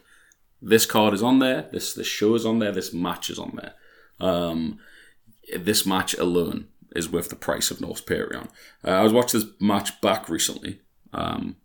this 0.62 0.86
card 0.86 1.14
is 1.14 1.24
on 1.24 1.40
there, 1.40 1.70
this 1.72 1.94
this 1.94 2.08
show 2.08 2.36
is 2.36 2.46
on 2.46 2.60
there, 2.60 2.72
this 2.72 2.94
match 2.94 3.30
is 3.30 3.40
on 3.40 3.60
there. 3.62 3.74
Um, 4.20 4.80
this 5.58 5.86
match 5.86 6.14
alone 6.16 6.68
is 6.96 7.10
worth 7.10 7.30
the 7.30 7.36
price 7.36 7.72
of 7.72 7.82
North 7.82 8.06
Patreon. 8.06 8.50
Uh, 8.84 8.92
I 8.92 9.04
was 9.04 9.14
watching 9.14 9.40
this 9.40 9.50
match 9.60 10.02
back 10.02 10.30
recently, 10.30 10.82
um, 11.14 11.58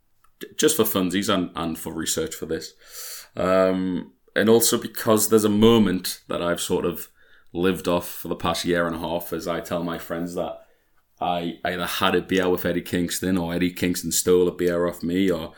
just 0.56 0.76
for 0.76 0.84
funsies 0.84 1.32
and, 1.32 1.50
and 1.54 1.78
for 1.78 1.92
research 1.92 2.34
for 2.34 2.46
this. 2.46 2.74
Um, 3.36 4.12
and 4.36 4.48
also 4.48 4.78
because 4.78 5.28
there's 5.28 5.44
a 5.44 5.50
moment 5.50 6.20
that 6.28 6.42
I've 6.42 6.60
sort 6.60 6.84
of 6.84 7.08
lived 7.52 7.88
off 7.88 8.08
for 8.08 8.28
the 8.28 8.36
past 8.36 8.64
year 8.64 8.86
and 8.86 8.96
a 8.96 8.98
half 8.98 9.32
as 9.32 9.46
I 9.46 9.60
tell 9.60 9.84
my 9.84 9.98
friends 9.98 10.34
that 10.34 10.60
I 11.20 11.58
either 11.64 11.86
had 11.86 12.14
a 12.14 12.22
beer 12.22 12.48
with 12.48 12.64
Eddie 12.64 12.82
Kingston 12.82 13.36
or 13.36 13.54
Eddie 13.54 13.72
Kingston 13.72 14.10
stole 14.10 14.48
a 14.48 14.52
beer 14.52 14.86
off 14.86 15.02
me 15.02 15.30
or 15.30 15.52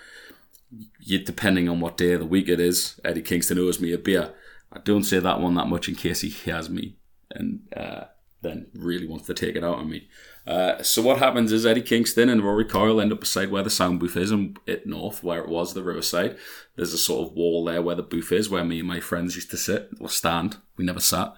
you, 1.00 1.18
depending 1.18 1.68
on 1.68 1.80
what 1.80 1.96
day 1.96 2.12
of 2.12 2.20
the 2.20 2.26
week 2.26 2.48
it 2.48 2.60
is, 2.60 3.00
Eddie 3.04 3.22
Kingston 3.22 3.58
owes 3.58 3.80
me 3.80 3.92
a 3.92 3.98
beer. 3.98 4.32
I 4.72 4.78
don't 4.80 5.04
say 5.04 5.18
that 5.18 5.40
one 5.40 5.54
that 5.54 5.68
much 5.68 5.88
in 5.88 5.94
case 5.94 6.22
he 6.22 6.28
hears 6.28 6.68
me 6.68 6.96
and 7.30 7.60
uh, 7.76 8.04
then 8.42 8.66
really 8.74 9.06
wants 9.06 9.26
to 9.26 9.34
take 9.34 9.56
it 9.56 9.64
out 9.64 9.78
on 9.78 9.88
me. 9.88 10.08
Uh, 10.46 10.82
so 10.82 11.00
what 11.00 11.18
happens 11.18 11.52
is 11.52 11.64
Eddie 11.64 11.82
Kingston 11.82 12.28
and 12.28 12.42
Rory 12.42 12.64
Coyle 12.64 13.00
end 13.00 13.12
up 13.12 13.20
beside 13.20 13.50
where 13.50 13.62
the 13.62 13.70
sound 13.70 13.98
booth 13.98 14.16
is 14.16 14.30
and 14.30 14.58
it 14.66 14.86
north 14.86 15.22
where 15.22 15.42
it 15.42 15.48
was 15.48 15.72
the 15.72 15.82
riverside. 15.82 16.36
There's 16.76 16.92
a 16.92 16.98
sort 16.98 17.28
of 17.28 17.34
wall 17.34 17.64
there 17.64 17.82
where 17.82 17.96
the 17.96 18.02
booth 18.02 18.30
is 18.30 18.50
where 18.50 18.64
me 18.64 18.80
and 18.80 18.88
my 18.88 19.00
friends 19.00 19.34
used 19.34 19.50
to 19.52 19.56
sit 19.56 19.90
or 20.00 20.08
stand. 20.08 20.58
We 20.76 20.84
never 20.84 21.00
sat. 21.00 21.34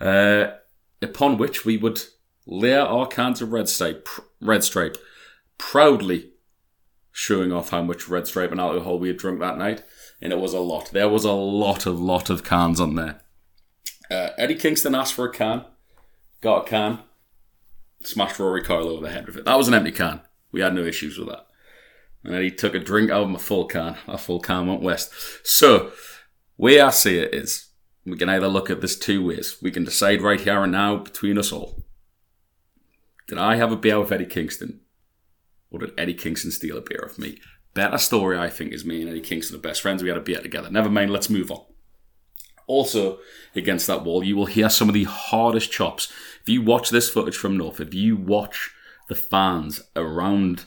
Uh, 0.00 0.52
upon 1.00 1.38
which 1.38 1.64
we 1.64 1.76
would 1.76 2.02
layer 2.46 2.80
our 2.80 3.06
cans 3.06 3.40
of 3.40 3.52
red 3.52 3.68
stripe, 3.68 4.08
red 4.40 4.64
stripe 4.64 4.98
proudly 5.56 6.31
showing 7.12 7.52
off 7.52 7.70
how 7.70 7.82
much 7.82 8.08
red 8.08 8.26
stripe 8.26 8.50
and 8.50 8.60
alcohol 8.60 8.98
we 8.98 9.08
had 9.08 9.18
drunk 9.18 9.38
that 9.40 9.58
night, 9.58 9.82
and 10.20 10.32
it 10.32 10.40
was 10.40 10.54
a 10.54 10.60
lot. 10.60 10.90
There 10.90 11.08
was 11.08 11.24
a 11.24 11.32
lot, 11.32 11.86
a 11.86 11.90
lot 11.90 12.30
of 12.30 12.42
cans 12.42 12.80
on 12.80 12.94
there. 12.96 13.20
Uh, 14.10 14.30
Eddie 14.36 14.56
Kingston 14.56 14.94
asked 14.94 15.14
for 15.14 15.26
a 15.26 15.32
can, 15.32 15.64
got 16.40 16.66
a 16.66 16.68
can, 16.68 16.98
smashed 18.02 18.38
Rory 18.38 18.62
Coyle 18.62 18.88
over 18.88 19.06
the 19.06 19.12
head 19.12 19.26
with 19.26 19.36
it. 19.36 19.44
That 19.44 19.58
was 19.58 19.68
an 19.68 19.74
empty 19.74 19.92
can. 19.92 20.20
We 20.50 20.60
had 20.60 20.74
no 20.74 20.82
issues 20.82 21.18
with 21.18 21.28
that. 21.28 21.46
And 22.24 22.34
then 22.34 22.42
he 22.42 22.50
took 22.50 22.74
a 22.74 22.78
drink 22.78 23.10
out 23.10 23.24
of 23.24 23.30
my 23.30 23.38
full 23.38 23.66
can. 23.66 23.96
A 24.06 24.18
full 24.18 24.40
can 24.40 24.66
went 24.66 24.82
west. 24.82 25.12
So, 25.44 25.92
way 26.56 26.80
I 26.80 26.90
see 26.90 27.18
it 27.18 27.34
is, 27.34 27.70
we 28.04 28.16
can 28.16 28.28
either 28.28 28.48
look 28.48 28.70
at 28.70 28.80
this 28.80 28.98
two 28.98 29.24
ways. 29.26 29.56
We 29.62 29.70
can 29.70 29.84
decide 29.84 30.22
right 30.22 30.40
here 30.40 30.62
and 30.62 30.72
now 30.72 30.96
between 30.96 31.38
us 31.38 31.52
all. 31.52 31.84
Did 33.28 33.38
I 33.38 33.56
have 33.56 33.72
a 33.72 33.76
beer 33.76 33.98
with 33.98 34.12
Eddie 34.12 34.26
Kingston? 34.26 34.80
Or 35.72 35.80
did 35.80 35.98
Eddie 35.98 36.14
Kingston 36.14 36.50
steal 36.50 36.76
a 36.76 36.80
beer 36.80 37.08
off 37.08 37.18
me? 37.18 37.38
Better 37.74 37.98
story, 37.98 38.38
I 38.38 38.50
think, 38.50 38.72
is 38.72 38.84
me 38.84 39.00
and 39.00 39.10
Eddie 39.10 39.20
Kingston 39.20 39.56
are 39.56 39.60
best 39.60 39.80
friends. 39.80 40.02
We 40.02 40.10
had 40.10 40.18
a 40.18 40.22
beer 40.22 40.40
together. 40.40 40.70
Never 40.70 40.90
mind, 40.90 41.10
let's 41.10 41.30
move 41.30 41.50
on. 41.50 41.64
Also, 42.66 43.18
against 43.56 43.86
that 43.86 44.04
wall, 44.04 44.22
you 44.22 44.36
will 44.36 44.46
hear 44.46 44.68
some 44.68 44.88
of 44.88 44.94
the 44.94 45.04
hardest 45.04 45.72
chops. 45.72 46.12
If 46.42 46.48
you 46.48 46.62
watch 46.62 46.90
this 46.90 47.10
footage 47.10 47.36
from 47.36 47.56
North, 47.56 47.80
if 47.80 47.94
you 47.94 48.16
watch 48.16 48.70
the 49.08 49.14
fans 49.14 49.80
around 49.96 50.66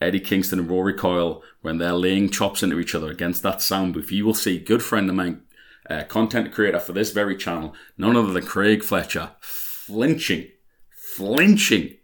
Eddie 0.00 0.20
Kingston 0.20 0.58
and 0.58 0.70
Rory 0.70 0.94
Coyle 0.94 1.42
when 1.60 1.78
they're 1.78 1.92
laying 1.92 2.30
chops 2.30 2.62
into 2.62 2.80
each 2.80 2.94
other 2.94 3.10
against 3.10 3.42
that 3.42 3.62
sound 3.62 3.94
booth, 3.94 4.10
you 4.10 4.24
will 4.24 4.34
see 4.34 4.58
good 4.58 4.82
friend 4.82 5.08
of 5.08 5.16
mine, 5.16 5.42
uh, 5.88 6.04
content 6.04 6.52
creator 6.52 6.80
for 6.80 6.92
this 6.92 7.12
very 7.12 7.36
channel, 7.36 7.74
none 7.98 8.16
other 8.16 8.32
than 8.32 8.46
Craig 8.46 8.82
Fletcher, 8.82 9.32
flinching, 9.40 10.48
flinching 10.90 11.96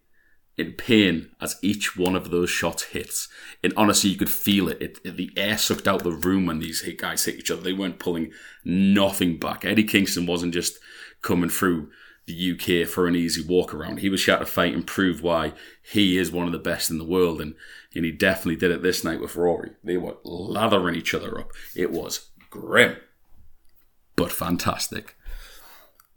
in 0.58 0.72
pain 0.72 1.30
as 1.40 1.58
each 1.60 1.96
one 1.96 2.16
of 2.16 2.30
those 2.30 2.48
shots 2.48 2.84
hits. 2.84 3.28
And 3.62 3.72
honestly, 3.76 4.10
you 4.10 4.16
could 4.16 4.30
feel 4.30 4.68
it. 4.68 4.80
It, 4.80 4.98
it. 5.04 5.16
The 5.16 5.30
air 5.36 5.58
sucked 5.58 5.86
out 5.86 6.02
the 6.02 6.12
room 6.12 6.46
when 6.46 6.60
these 6.60 6.82
hit 6.82 6.98
guys 6.98 7.25
hit 7.25 7.36
each 7.36 7.50
other. 7.50 7.62
They 7.62 7.72
weren't 7.72 7.98
pulling 7.98 8.32
nothing 8.64 9.38
back. 9.38 9.64
Eddie 9.64 9.84
Kingston 9.84 10.26
wasn't 10.26 10.54
just 10.54 10.78
coming 11.22 11.50
through 11.50 11.90
the 12.26 12.52
UK 12.52 12.88
for 12.88 13.06
an 13.06 13.14
easy 13.14 13.44
walk 13.46 13.72
around. 13.72 14.00
He 14.00 14.08
was 14.08 14.20
shot 14.20 14.38
to 14.38 14.46
fight 14.46 14.75
and 14.75 14.86
prove 14.86 15.22
why 15.22 15.52
he 15.82 16.18
is 16.18 16.32
one 16.32 16.46
of 16.46 16.52
the 16.52 16.58
best 16.58 16.90
in 16.90 16.98
the 16.98 17.04
world. 17.04 17.40
And, 17.40 17.54
and 17.94 18.04
he 18.04 18.10
definitely 18.10 18.56
did 18.56 18.70
it 18.70 18.82
this 18.82 19.04
night 19.04 19.20
with 19.20 19.36
Rory. 19.36 19.72
They 19.84 19.96
were 19.96 20.16
lathering 20.25 20.96
each 20.96 21.14
other 21.14 21.38
up. 21.38 21.52
It 21.75 21.92
was 21.92 22.28
grim, 22.50 22.96
but 24.16 24.32
fantastic. 24.32 25.16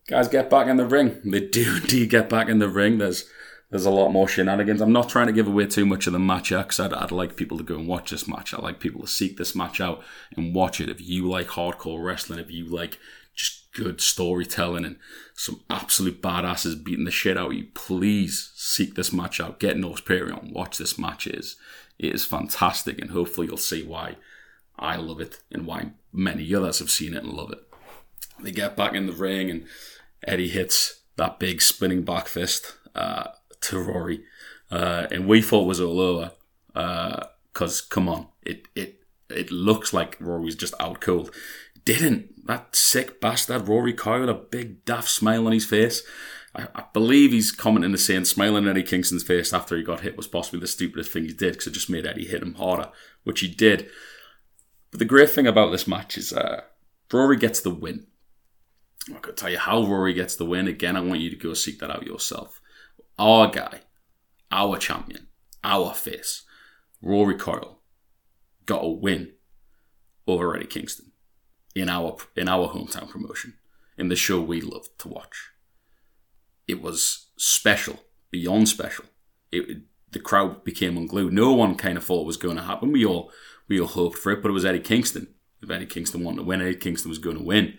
Guys, 0.07 0.27
get 0.27 0.49
back 0.49 0.67
in 0.67 0.77
the 0.77 0.87
ring. 0.87 1.21
They 1.23 1.41
do 1.41 1.77
indeed 1.81 2.09
get 2.09 2.29
back 2.29 2.49
in 2.49 2.59
the 2.59 2.69
ring. 2.69 2.97
There's 2.97 3.29
there's 3.69 3.85
a 3.85 3.91
lot 3.91 4.09
more 4.09 4.27
shenanigans. 4.27 4.81
I'm 4.81 4.91
not 4.91 5.09
trying 5.09 5.27
to 5.27 5.33
give 5.33 5.47
away 5.47 5.67
too 5.67 5.85
much 5.85 6.07
of 6.07 6.13
the 6.13 6.19
match 6.19 6.49
because 6.49 6.79
I'd, 6.79 6.93
I'd 6.93 7.11
like 7.11 7.35
people 7.35 7.57
to 7.57 7.63
go 7.63 7.75
and 7.75 7.87
watch 7.87 8.09
this 8.09 8.27
match. 8.27 8.53
I'd 8.53 8.63
like 8.63 8.79
people 8.79 9.01
to 9.01 9.07
seek 9.07 9.37
this 9.37 9.55
match 9.55 9.79
out 9.79 10.03
and 10.35 10.55
watch 10.55 10.81
it. 10.81 10.89
If 10.89 10.99
you 11.01 11.29
like 11.29 11.49
hardcore 11.49 12.03
wrestling, 12.03 12.39
if 12.39 12.49
you 12.49 12.65
like 12.65 12.97
just 13.35 13.71
good 13.73 14.01
storytelling 14.01 14.85
and 14.85 14.97
some 15.35 15.61
absolute 15.69 16.19
badasses 16.19 16.83
beating 16.83 17.05
the 17.05 17.11
shit 17.11 17.37
out 17.37 17.51
of 17.51 17.53
you, 17.53 17.67
please 17.75 18.51
seek 18.55 18.95
this 18.95 19.13
match 19.13 19.39
out. 19.39 19.59
Get 19.59 19.77
North 19.77 20.03
Patreon. 20.03 20.51
Watch 20.51 20.79
this 20.79 20.97
match. 20.97 21.27
It 21.27 21.35
is, 21.35 21.55
it 21.99 22.15
is 22.15 22.25
fantastic 22.25 22.99
and 22.99 23.11
hopefully 23.11 23.47
you'll 23.47 23.57
see 23.57 23.83
why 23.83 24.15
I 24.79 24.95
love 24.95 25.21
it 25.21 25.41
and 25.51 25.67
why 25.67 25.91
many 26.11 26.55
others 26.55 26.79
have 26.79 26.89
seen 26.89 27.13
it 27.13 27.23
and 27.23 27.33
love 27.33 27.51
it. 27.51 27.59
They 28.41 28.51
get 28.51 28.75
back 28.75 28.95
in 28.95 29.05
the 29.05 29.13
ring 29.13 29.51
and 29.51 29.65
Eddie 30.25 30.49
hits 30.49 31.01
that 31.17 31.37
big 31.37 31.61
spinning 31.61 32.01
back 32.01 32.27
fist. 32.27 32.75
Uh, 32.95 33.27
to 33.61 33.79
Rory, 33.79 34.23
uh, 34.71 35.07
and 35.11 35.27
we 35.27 35.41
thought 35.41 35.67
was 35.67 35.79
all 35.79 35.99
over. 35.99 36.31
Because 36.73 37.81
uh, 37.81 37.85
come 37.89 38.07
on, 38.07 38.27
it 38.43 38.67
it 38.75 39.03
it 39.29 39.51
looks 39.51 39.93
like 39.93 40.17
Rory's 40.19 40.55
just 40.55 40.73
out 40.79 41.01
cold. 41.01 41.33
Didn't 41.85 42.45
that 42.45 42.75
sick 42.75 43.21
bastard 43.21 43.67
Rory 43.67 43.93
Coyle 43.93 44.29
a 44.29 44.33
big 44.33 44.85
daft 44.85 45.09
smile 45.09 45.45
on 45.45 45.53
his 45.53 45.65
face? 45.65 46.03
I, 46.55 46.67
I 46.73 46.83
believe 46.93 47.31
he's 47.31 47.51
commenting 47.51 47.91
the 47.91 47.97
saying 47.97 48.25
smiling 48.25 48.67
Eddie 48.67 48.83
Kingston's 48.83 49.23
face 49.23 49.53
after 49.53 49.77
he 49.77 49.83
got 49.83 50.01
hit 50.01 50.17
was 50.17 50.27
possibly 50.27 50.59
the 50.59 50.67
stupidest 50.67 51.11
thing 51.11 51.23
he 51.23 51.33
did 51.33 51.53
because 51.53 51.67
it 51.67 51.73
just 51.73 51.89
made 51.89 52.05
Eddie 52.05 52.25
hit 52.25 52.41
him 52.41 52.55
harder, 52.55 52.89
which 53.23 53.41
he 53.41 53.47
did. 53.47 53.89
But 54.91 54.99
the 54.99 55.05
great 55.05 55.29
thing 55.29 55.45
about 55.45 55.71
this 55.71 55.87
match 55.87 56.17
is 56.17 56.33
uh, 56.33 56.61
Rory 57.11 57.37
gets 57.37 57.61
the 57.61 57.69
win. 57.69 58.07
I'm 59.07 59.13
going 59.13 59.35
to 59.35 59.41
tell 59.41 59.49
you 59.49 59.59
how 59.59 59.83
Rory 59.83 60.13
gets 60.13 60.35
the 60.35 60.45
win. 60.45 60.67
Again, 60.67 60.95
I 60.95 61.01
want 61.01 61.21
you 61.21 61.29
to 61.29 61.35
go 61.35 61.53
seek 61.53 61.79
that 61.79 61.91
out 61.91 62.05
yourself 62.05 62.59
our 63.19 63.51
guy, 63.51 63.81
our 64.51 64.77
champion, 64.77 65.27
our 65.63 65.93
face, 65.93 66.43
Rory 67.01 67.35
Coyle, 67.35 67.81
got 68.65 68.83
a 68.83 68.87
win 68.87 69.33
over 70.25 70.55
Eddie 70.55 70.65
Kingston 70.65 71.11
in 71.75 71.89
our 71.89 72.15
in 72.35 72.47
our 72.47 72.69
hometown 72.69 73.09
promotion, 73.09 73.55
in 73.97 74.07
the 74.07 74.15
show 74.15 74.41
we 74.41 74.61
loved 74.61 74.97
to 74.99 75.09
watch. 75.09 75.49
It 76.67 76.81
was 76.81 77.27
special, 77.37 77.99
beyond 78.31 78.69
special. 78.69 79.05
It, 79.51 79.81
the 80.11 80.19
crowd 80.19 80.63
became 80.63 80.97
unglued. 80.97 81.33
No 81.33 81.51
one 81.53 81.75
kind 81.75 81.97
of 81.97 82.03
thought 82.03 82.21
it 82.21 82.27
was 82.27 82.37
going 82.37 82.55
to 82.55 82.63
happen. 82.63 82.91
We 82.91 83.05
all 83.05 83.31
we 83.67 83.79
all 83.79 83.87
hoped 83.87 84.17
for 84.17 84.31
it, 84.31 84.41
but 84.41 84.49
it 84.49 84.53
was 84.53 84.65
Eddie 84.65 84.79
Kingston. 84.79 85.27
If 85.61 85.69
Eddie 85.69 85.85
Kingston 85.85 86.23
wanted 86.23 86.37
to 86.37 86.43
win, 86.43 86.61
Eddie 86.61 86.75
Kingston 86.75 87.09
was 87.09 87.19
going 87.19 87.37
to 87.37 87.43
win. 87.43 87.77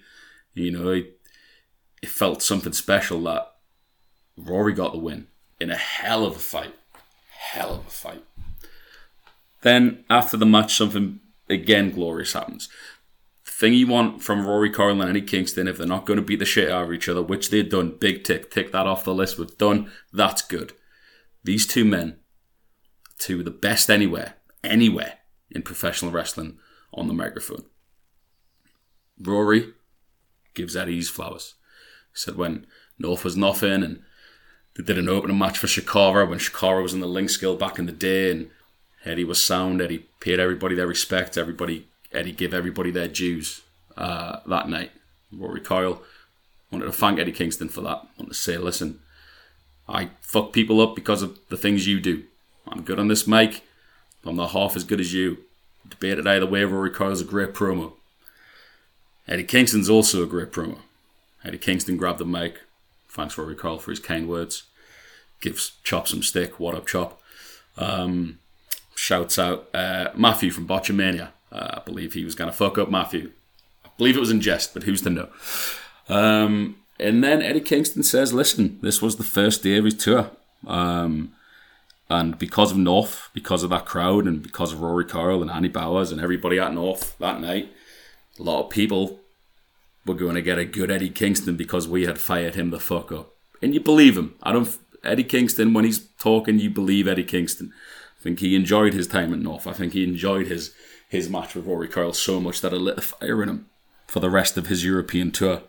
You 0.53 0.71
know, 0.71 0.91
it, 0.91 1.19
it 2.03 2.09
felt 2.11 2.43
something 2.43 2.75
special 2.75 3.23
that 3.23 3.47
Rory 4.37 4.75
got 4.75 4.93
the 4.93 4.99
win 4.99 5.29
in 5.61 5.71
a 5.71 5.77
hell 5.77 6.25
of 6.25 6.37
a 6.37 6.39
fight. 6.39 6.75
Hell 7.31 7.75
of 7.75 7.87
a 7.87 7.91
fight. 7.91 8.25
Then 9.63 10.05
after 10.09 10.37
the 10.37 10.47
match, 10.47 10.75
something 10.75 11.21
again 11.49 11.91
glorious 11.91 12.33
happens. 12.33 12.69
The 13.45 13.51
thing 13.51 13.75
you 13.75 13.87
want 13.87 14.23
from 14.23 14.47
Rory 14.47 14.71
Coyle 14.71 15.01
and 15.01 15.11
Eddie 15.11 15.21
Kingston, 15.21 15.69
if 15.69 15.79
they're 15.79 15.87
not 15.87 16.07
going 16.07 16.19
to 16.19 16.25
beat 16.25 16.39
the 16.39 16.45
shit 16.45 16.71
out 16.71 16.85
of 16.85 16.93
each 16.93 17.09
other, 17.09 17.23
which 17.23 17.51
they've 17.51 17.69
done, 17.69 17.97
big 18.01 18.25
tick, 18.25 18.51
tick 18.51 18.73
that 18.73 18.87
off 18.87 19.05
the 19.05 19.15
list. 19.15 19.39
We've 19.39 19.59
done. 19.59 19.91
That's 20.13 20.43
good. 20.43 20.73
These 21.45 21.67
two 21.67 21.85
men, 21.85 22.17
two 23.19 23.41
of 23.41 23.45
the 23.45 23.51
best 23.51 23.91
anywhere, 23.91 24.35
anywhere 24.65 25.15
in 25.51 25.63
professional 25.63 26.11
wrestling 26.11 26.59
on 26.95 27.07
the 27.07 27.15
microphone. 27.15 27.65
Rory 29.21 29.75
gives 30.55 30.77
Eddie 30.77 30.97
his 30.97 31.11
flowers. 31.11 31.55
He 32.13 32.19
said 32.19 32.37
when 32.37 32.67
North 32.99 33.25
was 33.25 33.37
nothing 33.37 33.83
and 33.83 34.03
they 34.81 34.95
did 34.95 34.99
an 34.99 35.09
opening 35.09 35.39
match 35.39 35.59
for 35.59 35.67
Chikara 35.67 36.29
when 36.29 36.39
Chikara 36.39 36.83
was 36.83 36.95
in 36.95 37.01
the 37.01 37.07
Link 37.07 37.29
skill 37.29 37.57
back 37.57 37.79
in 37.79 37.87
the 37.87 37.93
day, 37.93 38.31
and 38.31 38.51
Eddie 39.05 39.25
was 39.25 39.43
sound. 39.43 39.83
Eddie 39.83 40.07
paid 40.21 40.41
everybody 40.41 40.75
their 40.75 40.87
respect. 40.87 41.37
Everybody, 41.37 41.87
Eddie 42.13 42.33
gave 42.33 42.55
everybody 42.55 42.91
their 42.91 43.09
dues 43.09 43.61
uh, 43.97 44.41
that 44.47 44.69
night. 44.69 44.93
Rory 45.33 45.61
Coyle 45.61 46.03
wanted 46.71 46.87
to 46.87 46.93
thank 46.93 47.19
Eddie 47.19 47.33
Kingston 47.33 47.69
for 47.69 47.83
that. 47.83 48.07
wanted 48.17 48.29
to 48.29 48.35
say, 48.35 48.57
listen, 48.57 49.01
I 49.89 50.11
fuck 50.23 50.53
people 50.53 50.81
up 50.81 50.95
because 50.95 51.23
of 51.23 51.39
the 51.51 51.57
things 51.57 51.87
you 51.87 52.01
do. 52.01 52.25
I'm 52.67 52.83
good 52.83 52.99
on 52.99 53.09
this 53.09 53.27
mic. 53.27 53.63
I'm 54.25 54.37
not 54.37 54.53
half 54.53 54.77
as 54.77 54.85
good 54.85 55.01
as 55.01 55.13
you. 55.13 55.39
Debated 55.89 56.27
either 56.27 56.47
way. 56.47 56.65
Rory 56.65 56.91
Coyle's 56.91 57.21
a 57.21 57.25
great 57.25 57.53
promo. 57.53 57.93
Eddie 59.29 59.45
Kingston's 59.45 59.91
also 59.91 60.23
a 60.23 60.27
great 60.27 60.53
promo. 60.53 60.79
Eddie 61.45 61.59
Kingston 61.59 61.97
grabbed 61.97 62.19
the 62.19 62.27
mic, 62.27 62.61
Thanks 63.09 63.37
Rory 63.37 63.55
Coyle 63.55 63.79
for 63.79 63.91
his 63.91 64.01
kind 64.01 64.29
words. 64.29 64.65
Gives 65.41 65.79
Chop 65.85 66.09
some 66.09 66.23
stick. 66.23 66.61
What 66.61 66.75
up, 66.75 66.87
Chop? 66.87 67.21
Um, 67.77 68.39
shouts 68.95 69.39
out 69.39 69.69
uh, 69.73 70.11
Maffew 70.15 70.53
from 70.53 70.67
Botchamania. 70.67 71.31
Uh, 71.51 71.79
I 71.79 71.83
believe 71.85 72.13
he 72.13 72.25
was 72.25 72.35
going 72.35 72.51
to 72.51 72.57
fuck 72.57 72.79
up 72.79 72.89
Maffew. 72.89 73.31
I 73.85 73.89
believe 73.97 74.17
it 74.17 74.21
was 74.21 74.31
in 74.31 74.41
jest, 74.41 74.75
but 74.75 74.85
who's 74.85 75.03
to 75.03 75.11
know? 75.11 75.29
Um, 76.09 76.77
and 76.99 77.25
then 77.25 77.41
Eddie 77.43 77.61
Kingston 77.61 78.03
says, 78.03 78.33
listen, 78.33 78.79
this 78.83 79.01
was 79.01 79.17
the 79.17 79.25
first 79.25 79.63
day 79.63 79.79
of 79.79 79.85
his 79.85 79.97
tour. 79.97 80.31
Um, 80.67 81.33
and 82.11 82.39
because 82.39 82.73
of 82.73 82.79
North, 82.79 83.31
because 83.33 83.63
of 83.63 83.71
that 83.71 83.87
crowd, 83.87 84.27
and 84.27 84.43
because 84.43 84.73
of 84.73 84.81
Rory 84.81 85.05
Coyle 85.05 85.41
and 85.41 85.51
Annie 85.51 85.69
Bowers 85.69 86.13
and 86.13 86.21
everybody 86.21 86.59
at 86.59 86.75
North 86.75 87.17
that 87.19 87.41
night, 87.41 87.73
a 88.39 88.43
lot 88.43 88.65
of 88.65 88.71
people 88.71 89.21
we're 90.05 90.15
going 90.15 90.35
to 90.35 90.43
get 90.43 90.59
a 90.59 90.65
good 90.65 90.91
Eddie 90.91 91.11
Kingston 91.11 91.57
because 91.57 91.87
we 91.87 92.07
had 92.07 92.19
fired 92.19 92.55
him 92.55 92.71
the 92.71 92.81
fuck 92.81 93.13
up. 93.13 93.35
And 93.63 93.75
you 93.75 93.81
believe 93.81 94.17
him. 94.17 94.35
I 94.43 94.53
don't. 94.53 94.77
Eddie 95.05 95.25
Kingston, 95.25 95.73
when 95.73 95.85
he's 95.85 96.07
talking, 96.19 96.59
you 96.59 96.71
believe 96.71 97.09
Eddie 97.09 97.25
Kingston. 97.25 97.73
I 98.19 98.23
think 98.23 98.41
he 98.41 98.55
enjoyed 98.55 98.93
his 98.93 99.07
time 99.07 99.33
at 99.33 99.39
North. 99.39 99.67
I 99.67 99.73
think 99.73 99.93
he 99.93 100.05
enjoyed 100.05 100.47
his 100.47 100.75
his 101.09 101.29
match 101.29 101.57
with 101.57 101.67
Rory 101.67 101.89
Coyle 101.89 102.13
so 102.13 102.41
much 102.41 102.61
that 102.61 102.73
it 102.73 102.79
lit 102.79 102.99
a 102.99 103.01
fire 103.01 103.43
in 103.43 103.49
him 103.49 103.67
for 104.07 104.21
the 104.21 104.31
rest 104.31 104.57
of 104.57 104.69
his 104.69 104.85
European 104.85 105.33
tour. 105.33 105.63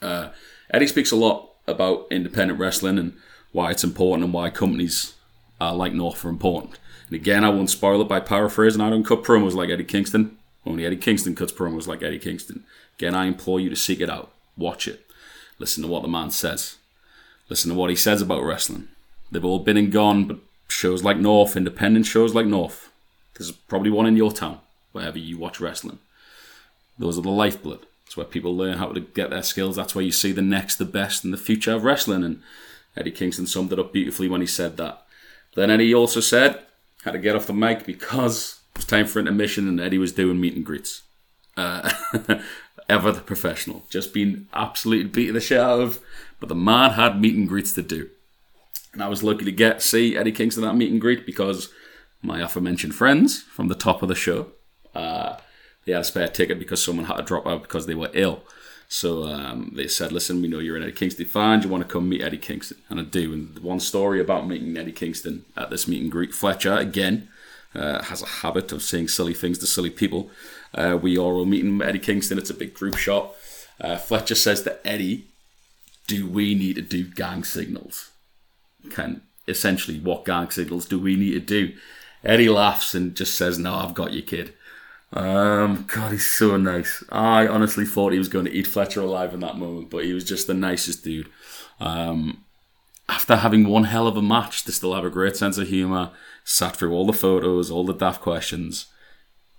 Uh, 0.00 0.30
Eddie 0.70 0.86
speaks 0.86 1.10
a 1.10 1.16
lot 1.16 1.50
about 1.66 2.06
independent 2.10 2.58
wrestling 2.58 2.98
and 2.98 3.12
why 3.52 3.70
it's 3.70 3.84
important 3.84 4.24
and 4.24 4.32
why 4.32 4.48
companies 4.48 5.14
uh, 5.60 5.74
like 5.74 5.92
North 5.92 6.24
are 6.24 6.30
important. 6.30 6.78
And 7.06 7.16
again, 7.16 7.44
I 7.44 7.50
won't 7.50 7.68
spoil 7.68 8.00
it 8.00 8.08
by 8.08 8.20
paraphrasing. 8.20 8.80
I 8.80 8.88
don't 8.88 9.04
cut 9.04 9.22
promos 9.22 9.54
like 9.54 9.68
Eddie 9.68 9.84
Kingston. 9.84 10.38
Only 10.64 10.86
Eddie 10.86 10.96
Kingston 10.96 11.34
cuts 11.34 11.52
promos 11.52 11.86
like 11.86 12.02
Eddie 12.02 12.18
Kingston. 12.18 12.64
Again, 12.98 13.14
I 13.14 13.26
implore 13.26 13.60
you 13.60 13.70
to 13.70 13.76
seek 13.76 14.00
it 14.00 14.10
out, 14.10 14.32
watch 14.56 14.88
it, 14.88 15.06
listen 15.58 15.82
to 15.82 15.88
what 15.88 16.02
the 16.02 16.08
man 16.08 16.30
says, 16.30 16.76
listen 17.48 17.70
to 17.70 17.76
what 17.76 17.90
he 17.90 17.96
says 17.96 18.22
about 18.22 18.42
wrestling. 18.42 18.88
They've 19.30 19.44
all 19.44 19.58
been 19.58 19.76
and 19.76 19.92
gone, 19.92 20.24
but 20.24 20.38
shows 20.68 21.02
like 21.02 21.18
North, 21.18 21.56
independent 21.56 22.06
shows 22.06 22.34
like 22.34 22.46
North, 22.46 22.90
there's 23.34 23.52
probably 23.52 23.90
one 23.90 24.06
in 24.06 24.16
your 24.16 24.32
town, 24.32 24.60
wherever 24.92 25.18
you 25.18 25.38
watch 25.38 25.60
wrestling. 25.60 25.98
Those 26.98 27.18
are 27.18 27.22
the 27.22 27.30
lifeblood. 27.30 27.86
It's 28.06 28.16
where 28.16 28.26
people 28.26 28.56
learn 28.56 28.78
how 28.78 28.88
to 28.88 29.00
get 29.00 29.30
their 29.30 29.42
skills. 29.42 29.76
That's 29.76 29.94
where 29.94 30.04
you 30.04 30.12
see 30.12 30.32
the 30.32 30.42
next, 30.42 30.76
the 30.76 30.84
best, 30.84 31.24
and 31.24 31.32
the 31.32 31.38
future 31.38 31.72
of 31.72 31.84
wrestling. 31.84 32.24
And 32.24 32.42
Eddie 32.96 33.10
Kingston 33.10 33.46
summed 33.46 33.72
it 33.72 33.78
up 33.78 33.92
beautifully 33.92 34.28
when 34.28 34.40
he 34.40 34.46
said 34.46 34.76
that. 34.78 35.02
Then 35.54 35.70
Eddie 35.70 35.94
also 35.94 36.20
said, 36.20 36.62
had 37.04 37.12
to 37.12 37.18
get 37.18 37.36
off 37.36 37.46
the 37.46 37.52
mic 37.52 37.84
because 37.84 38.60
it 38.74 38.78
was 38.78 38.84
time 38.86 39.06
for 39.06 39.20
intermission 39.20 39.68
and 39.68 39.80
Eddie 39.80 39.98
was 39.98 40.12
doing 40.12 40.40
meet 40.40 40.56
and 40.56 40.64
greets. 40.64 41.02
Uh, 41.56 41.90
ever 42.88 43.12
the 43.12 43.20
professional. 43.20 43.84
Just 43.90 44.14
been 44.14 44.48
absolutely 44.52 45.10
beating 45.10 45.34
the 45.34 45.40
shit 45.40 45.60
out 45.60 45.80
of. 45.80 46.00
But 46.40 46.48
the 46.48 46.54
man 46.54 46.92
had 46.92 47.20
meet 47.20 47.36
and 47.36 47.48
greets 47.48 47.72
to 47.72 47.82
do. 47.82 48.10
And 48.92 49.02
I 49.02 49.08
was 49.08 49.22
lucky 49.22 49.44
to 49.44 49.52
get 49.52 49.82
see 49.82 50.16
Eddie 50.16 50.32
Kingston 50.32 50.64
at 50.64 50.76
meet 50.76 50.90
and 50.90 51.00
greet 51.00 51.26
because 51.26 51.68
my 52.22 52.40
aforementioned 52.40 52.94
friends 52.94 53.42
from 53.42 53.68
the 53.68 53.74
top 53.74 54.02
of 54.02 54.08
the 54.08 54.14
show, 54.14 54.48
uh, 54.94 55.36
they 55.84 55.92
had 55.92 56.02
a 56.02 56.04
spare 56.04 56.28
ticket 56.28 56.58
because 56.58 56.82
someone 56.82 57.06
had 57.06 57.16
to 57.16 57.22
drop 57.22 57.46
out 57.46 57.62
because 57.62 57.86
they 57.86 57.94
were 57.94 58.10
ill. 58.12 58.42
So 58.88 59.24
um, 59.24 59.72
they 59.76 59.86
said, 59.86 60.12
"Listen, 60.12 60.40
we 60.40 60.48
know 60.48 60.60
you're 60.60 60.76
an 60.76 60.82
Eddie 60.82 60.92
Kingston 60.92 61.26
fan. 61.26 61.60
Do 61.60 61.66
you 61.66 61.72
want 61.72 61.86
to 61.86 61.92
come 61.92 62.08
meet 62.08 62.22
Eddie 62.22 62.38
Kingston?" 62.38 62.78
And 62.88 62.98
I 62.98 63.02
do. 63.02 63.32
And 63.34 63.58
one 63.58 63.80
story 63.80 64.20
about 64.20 64.48
meeting 64.48 64.76
Eddie 64.76 64.92
Kingston 64.92 65.44
at 65.56 65.68
this 65.68 65.86
meet 65.86 66.02
and 66.02 66.10
greet, 66.10 66.34
Fletcher 66.34 66.74
again 66.74 67.28
uh, 67.74 68.02
has 68.04 68.22
a 68.22 68.26
habit 68.26 68.72
of 68.72 68.82
saying 68.82 69.08
silly 69.08 69.34
things 69.34 69.58
to 69.58 69.66
silly 69.66 69.90
people. 69.90 70.30
Uh, 70.74 70.98
we 71.00 71.16
are 71.16 71.20
all 71.20 71.44
meeting 71.44 71.80
Eddie 71.82 71.98
Kingston. 71.98 72.38
It's 72.38 72.50
a 72.50 72.54
big 72.54 72.74
group 72.74 72.96
shot. 72.96 73.34
Uh, 73.80 73.96
Fletcher 73.96 74.34
says 74.34 74.62
to 74.62 74.86
Eddie, 74.86 75.26
"Do 76.08 76.26
we 76.26 76.56
need 76.56 76.74
to 76.74 76.82
do 76.82 77.04
gang 77.04 77.44
signals?" 77.44 78.10
Can 78.90 79.22
essentially, 79.46 80.00
what 80.00 80.24
gang 80.24 80.50
signals 80.50 80.86
do 80.86 80.98
we 80.98 81.14
need 81.14 81.34
to 81.34 81.40
do? 81.40 81.76
Eddie 82.24 82.48
laughs 82.48 82.94
and 82.94 83.14
just 83.14 83.34
says, 83.34 83.58
"No, 83.58 83.76
I've 83.76 83.94
got 83.94 84.12
you, 84.12 84.22
kid." 84.22 84.54
Um, 85.12 85.84
God, 85.86 86.12
he's 86.12 86.30
so 86.30 86.56
nice. 86.56 87.02
I 87.10 87.46
honestly 87.46 87.86
thought 87.86 88.12
he 88.12 88.18
was 88.18 88.28
going 88.28 88.44
to 88.44 88.52
eat 88.52 88.66
Fletcher 88.66 89.00
alive 89.00 89.32
in 89.32 89.40
that 89.40 89.56
moment, 89.56 89.90
but 89.90 90.04
he 90.04 90.12
was 90.12 90.24
just 90.24 90.46
the 90.46 90.54
nicest 90.54 91.04
dude. 91.04 91.28
Um, 91.80 92.44
after 93.08 93.36
having 93.36 93.68
one 93.68 93.84
hell 93.84 94.06
of 94.06 94.16
a 94.16 94.22
match, 94.22 94.64
they 94.64 94.72
still 94.72 94.94
have 94.94 95.04
a 95.04 95.10
great 95.10 95.36
sense 95.36 95.56
of 95.56 95.68
humour. 95.68 96.10
Sat 96.44 96.76
through 96.76 96.92
all 96.92 97.06
the 97.06 97.12
photos, 97.12 97.70
all 97.70 97.84
the 97.84 97.94
daft 97.94 98.20
questions. 98.20 98.86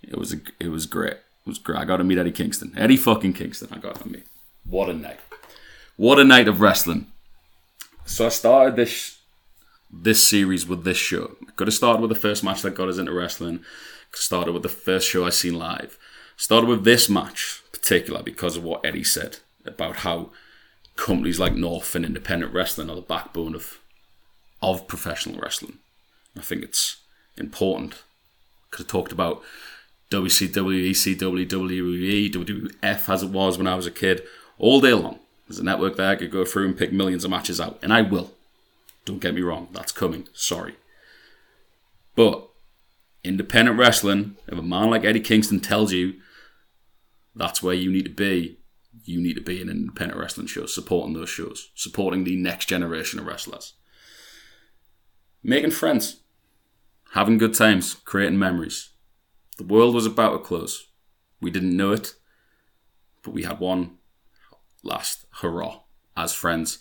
It 0.02 0.16
was 0.16 0.32
a, 0.32 0.36
it 0.60 0.68
was 0.68 0.86
great. 0.86 1.14
It 1.14 1.46
was 1.46 1.58
great. 1.58 1.78
I 1.78 1.84
got 1.84 1.96
to 1.96 2.04
meet 2.04 2.18
Eddie 2.18 2.32
Kingston. 2.32 2.72
Eddie 2.76 2.96
fucking 2.96 3.32
Kingston. 3.32 3.68
I 3.72 3.78
got 3.78 4.00
to 4.00 4.08
meet. 4.08 4.26
What 4.64 4.88
a 4.88 4.94
night. 4.94 5.20
What 6.00 6.18
a 6.18 6.24
night 6.24 6.48
of 6.48 6.62
wrestling. 6.62 7.08
So 8.06 8.24
I 8.24 8.30
started 8.30 8.74
this 8.74 9.18
this 9.92 10.26
series 10.26 10.66
with 10.66 10.82
this 10.82 10.96
show. 10.96 11.36
Could 11.56 11.66
have 11.66 11.74
started 11.74 12.00
with 12.00 12.08
the 12.08 12.14
first 12.14 12.42
match 12.42 12.62
that 12.62 12.74
got 12.74 12.88
us 12.88 12.96
into 12.96 13.12
wrestling. 13.12 13.60
Started 14.10 14.52
with 14.52 14.62
the 14.62 14.70
first 14.70 15.06
show 15.06 15.26
I 15.26 15.28
seen 15.28 15.58
live. 15.58 15.98
Started 16.38 16.70
with 16.70 16.84
this 16.84 17.10
match, 17.10 17.62
particular 17.70 18.22
because 18.22 18.56
of 18.56 18.64
what 18.64 18.82
Eddie 18.82 19.04
said 19.04 19.40
about 19.66 19.96
how 19.96 20.30
companies 20.96 21.38
like 21.38 21.52
North 21.52 21.94
and 21.94 22.06
independent 22.06 22.54
wrestling 22.54 22.88
are 22.88 22.96
the 22.96 23.02
backbone 23.02 23.54
of 23.54 23.78
of 24.62 24.88
professional 24.88 25.38
wrestling. 25.38 25.80
I 26.34 26.40
think 26.40 26.62
it's 26.62 26.96
important 27.36 28.04
because 28.70 28.86
I 28.86 28.88
talked 28.88 29.12
about 29.12 29.42
WCW, 30.10 30.92
ECW, 30.92 31.46
WWE, 31.46 32.32
WWF 32.32 33.12
as 33.12 33.22
it 33.22 33.28
was 33.28 33.58
when 33.58 33.66
I 33.66 33.74
was 33.74 33.86
a 33.86 33.90
kid 33.90 34.22
all 34.58 34.80
day 34.80 34.94
long. 34.94 35.18
There's 35.50 35.58
a 35.58 35.64
network 35.64 35.96
there 35.96 36.08
I 36.08 36.14
could 36.14 36.30
go 36.30 36.44
through 36.44 36.66
and 36.66 36.78
pick 36.78 36.92
millions 36.92 37.24
of 37.24 37.30
matches 37.32 37.60
out, 37.60 37.80
and 37.82 37.92
I 37.92 38.02
will. 38.02 38.30
Don't 39.04 39.18
get 39.18 39.34
me 39.34 39.40
wrong, 39.40 39.66
that's 39.72 39.90
coming. 39.90 40.28
Sorry. 40.32 40.76
But 42.14 42.48
independent 43.24 43.76
wrestling, 43.76 44.36
if 44.46 44.56
a 44.56 44.62
man 44.62 44.90
like 44.90 45.04
Eddie 45.04 45.18
Kingston 45.18 45.58
tells 45.58 45.92
you 45.92 46.20
that's 47.34 47.64
where 47.64 47.74
you 47.74 47.90
need 47.90 48.04
to 48.04 48.12
be, 48.12 48.60
you 49.02 49.20
need 49.20 49.34
to 49.34 49.40
be 49.40 49.60
in 49.60 49.68
independent 49.68 50.20
wrestling 50.20 50.46
show, 50.46 50.66
supporting 50.66 51.14
those 51.14 51.30
shows, 51.30 51.72
supporting 51.74 52.22
the 52.22 52.36
next 52.36 52.66
generation 52.66 53.18
of 53.18 53.26
wrestlers. 53.26 53.72
Making 55.42 55.72
friends, 55.72 56.20
having 57.14 57.38
good 57.38 57.54
times, 57.54 57.94
creating 58.04 58.38
memories. 58.38 58.90
The 59.58 59.64
world 59.64 59.96
was 59.96 60.06
about 60.06 60.30
to 60.30 60.38
close. 60.38 60.86
We 61.40 61.50
didn't 61.50 61.76
know 61.76 61.90
it, 61.90 62.14
but 63.24 63.34
we 63.34 63.42
had 63.42 63.58
one 63.58 63.96
last 64.82 65.26
hurrah 65.40 65.80
as 66.16 66.32
friends. 66.32 66.78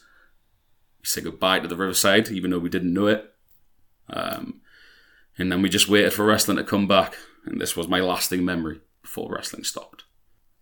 We 1.00 1.06
said 1.06 1.24
goodbye 1.24 1.60
to 1.60 1.68
the 1.68 1.76
Riverside, 1.76 2.30
even 2.30 2.52
though 2.52 2.60
we 2.60 2.70
didn't 2.70 2.94
know 2.94 3.08
it. 3.08 3.34
Um, 4.10 4.62
and 5.38 5.52
then 5.52 5.62
we 5.62 5.70
just 5.70 5.88
waited 5.88 6.14
for 6.14 6.26
wrestling 6.26 6.58
to 6.58 6.64
come 6.64 6.88
back, 6.88 7.16
and 7.46 7.62
this 7.62 7.76
was 7.76 7.88
my 7.88 8.02
lasting 8.02 8.44
memory 8.44 8.82
before 9.02 9.32
wrestling 9.32 9.64
stopped. 9.64 10.04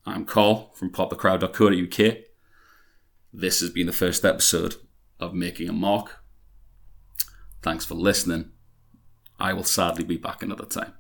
I'm 0.06 0.26
Carl 0.26 0.72
from 0.76 0.92
popthecrowd.co.uk. 0.92 2.18
This 3.34 3.60
has 3.60 3.70
been 3.72 3.88
the 3.88 3.94
first 3.94 4.24
episode 4.24 4.76
of 5.20 5.34
Making 5.34 5.70
a 5.70 5.74
Mark. 5.74 6.24
Thanks 7.62 7.86
for 7.86 7.96
listening. 7.96 8.52
I 9.40 9.54
will 9.54 9.64
sadly 9.64 10.04
be 10.04 10.18
back 10.18 10.42
another 10.42 10.66
time. 10.66 10.94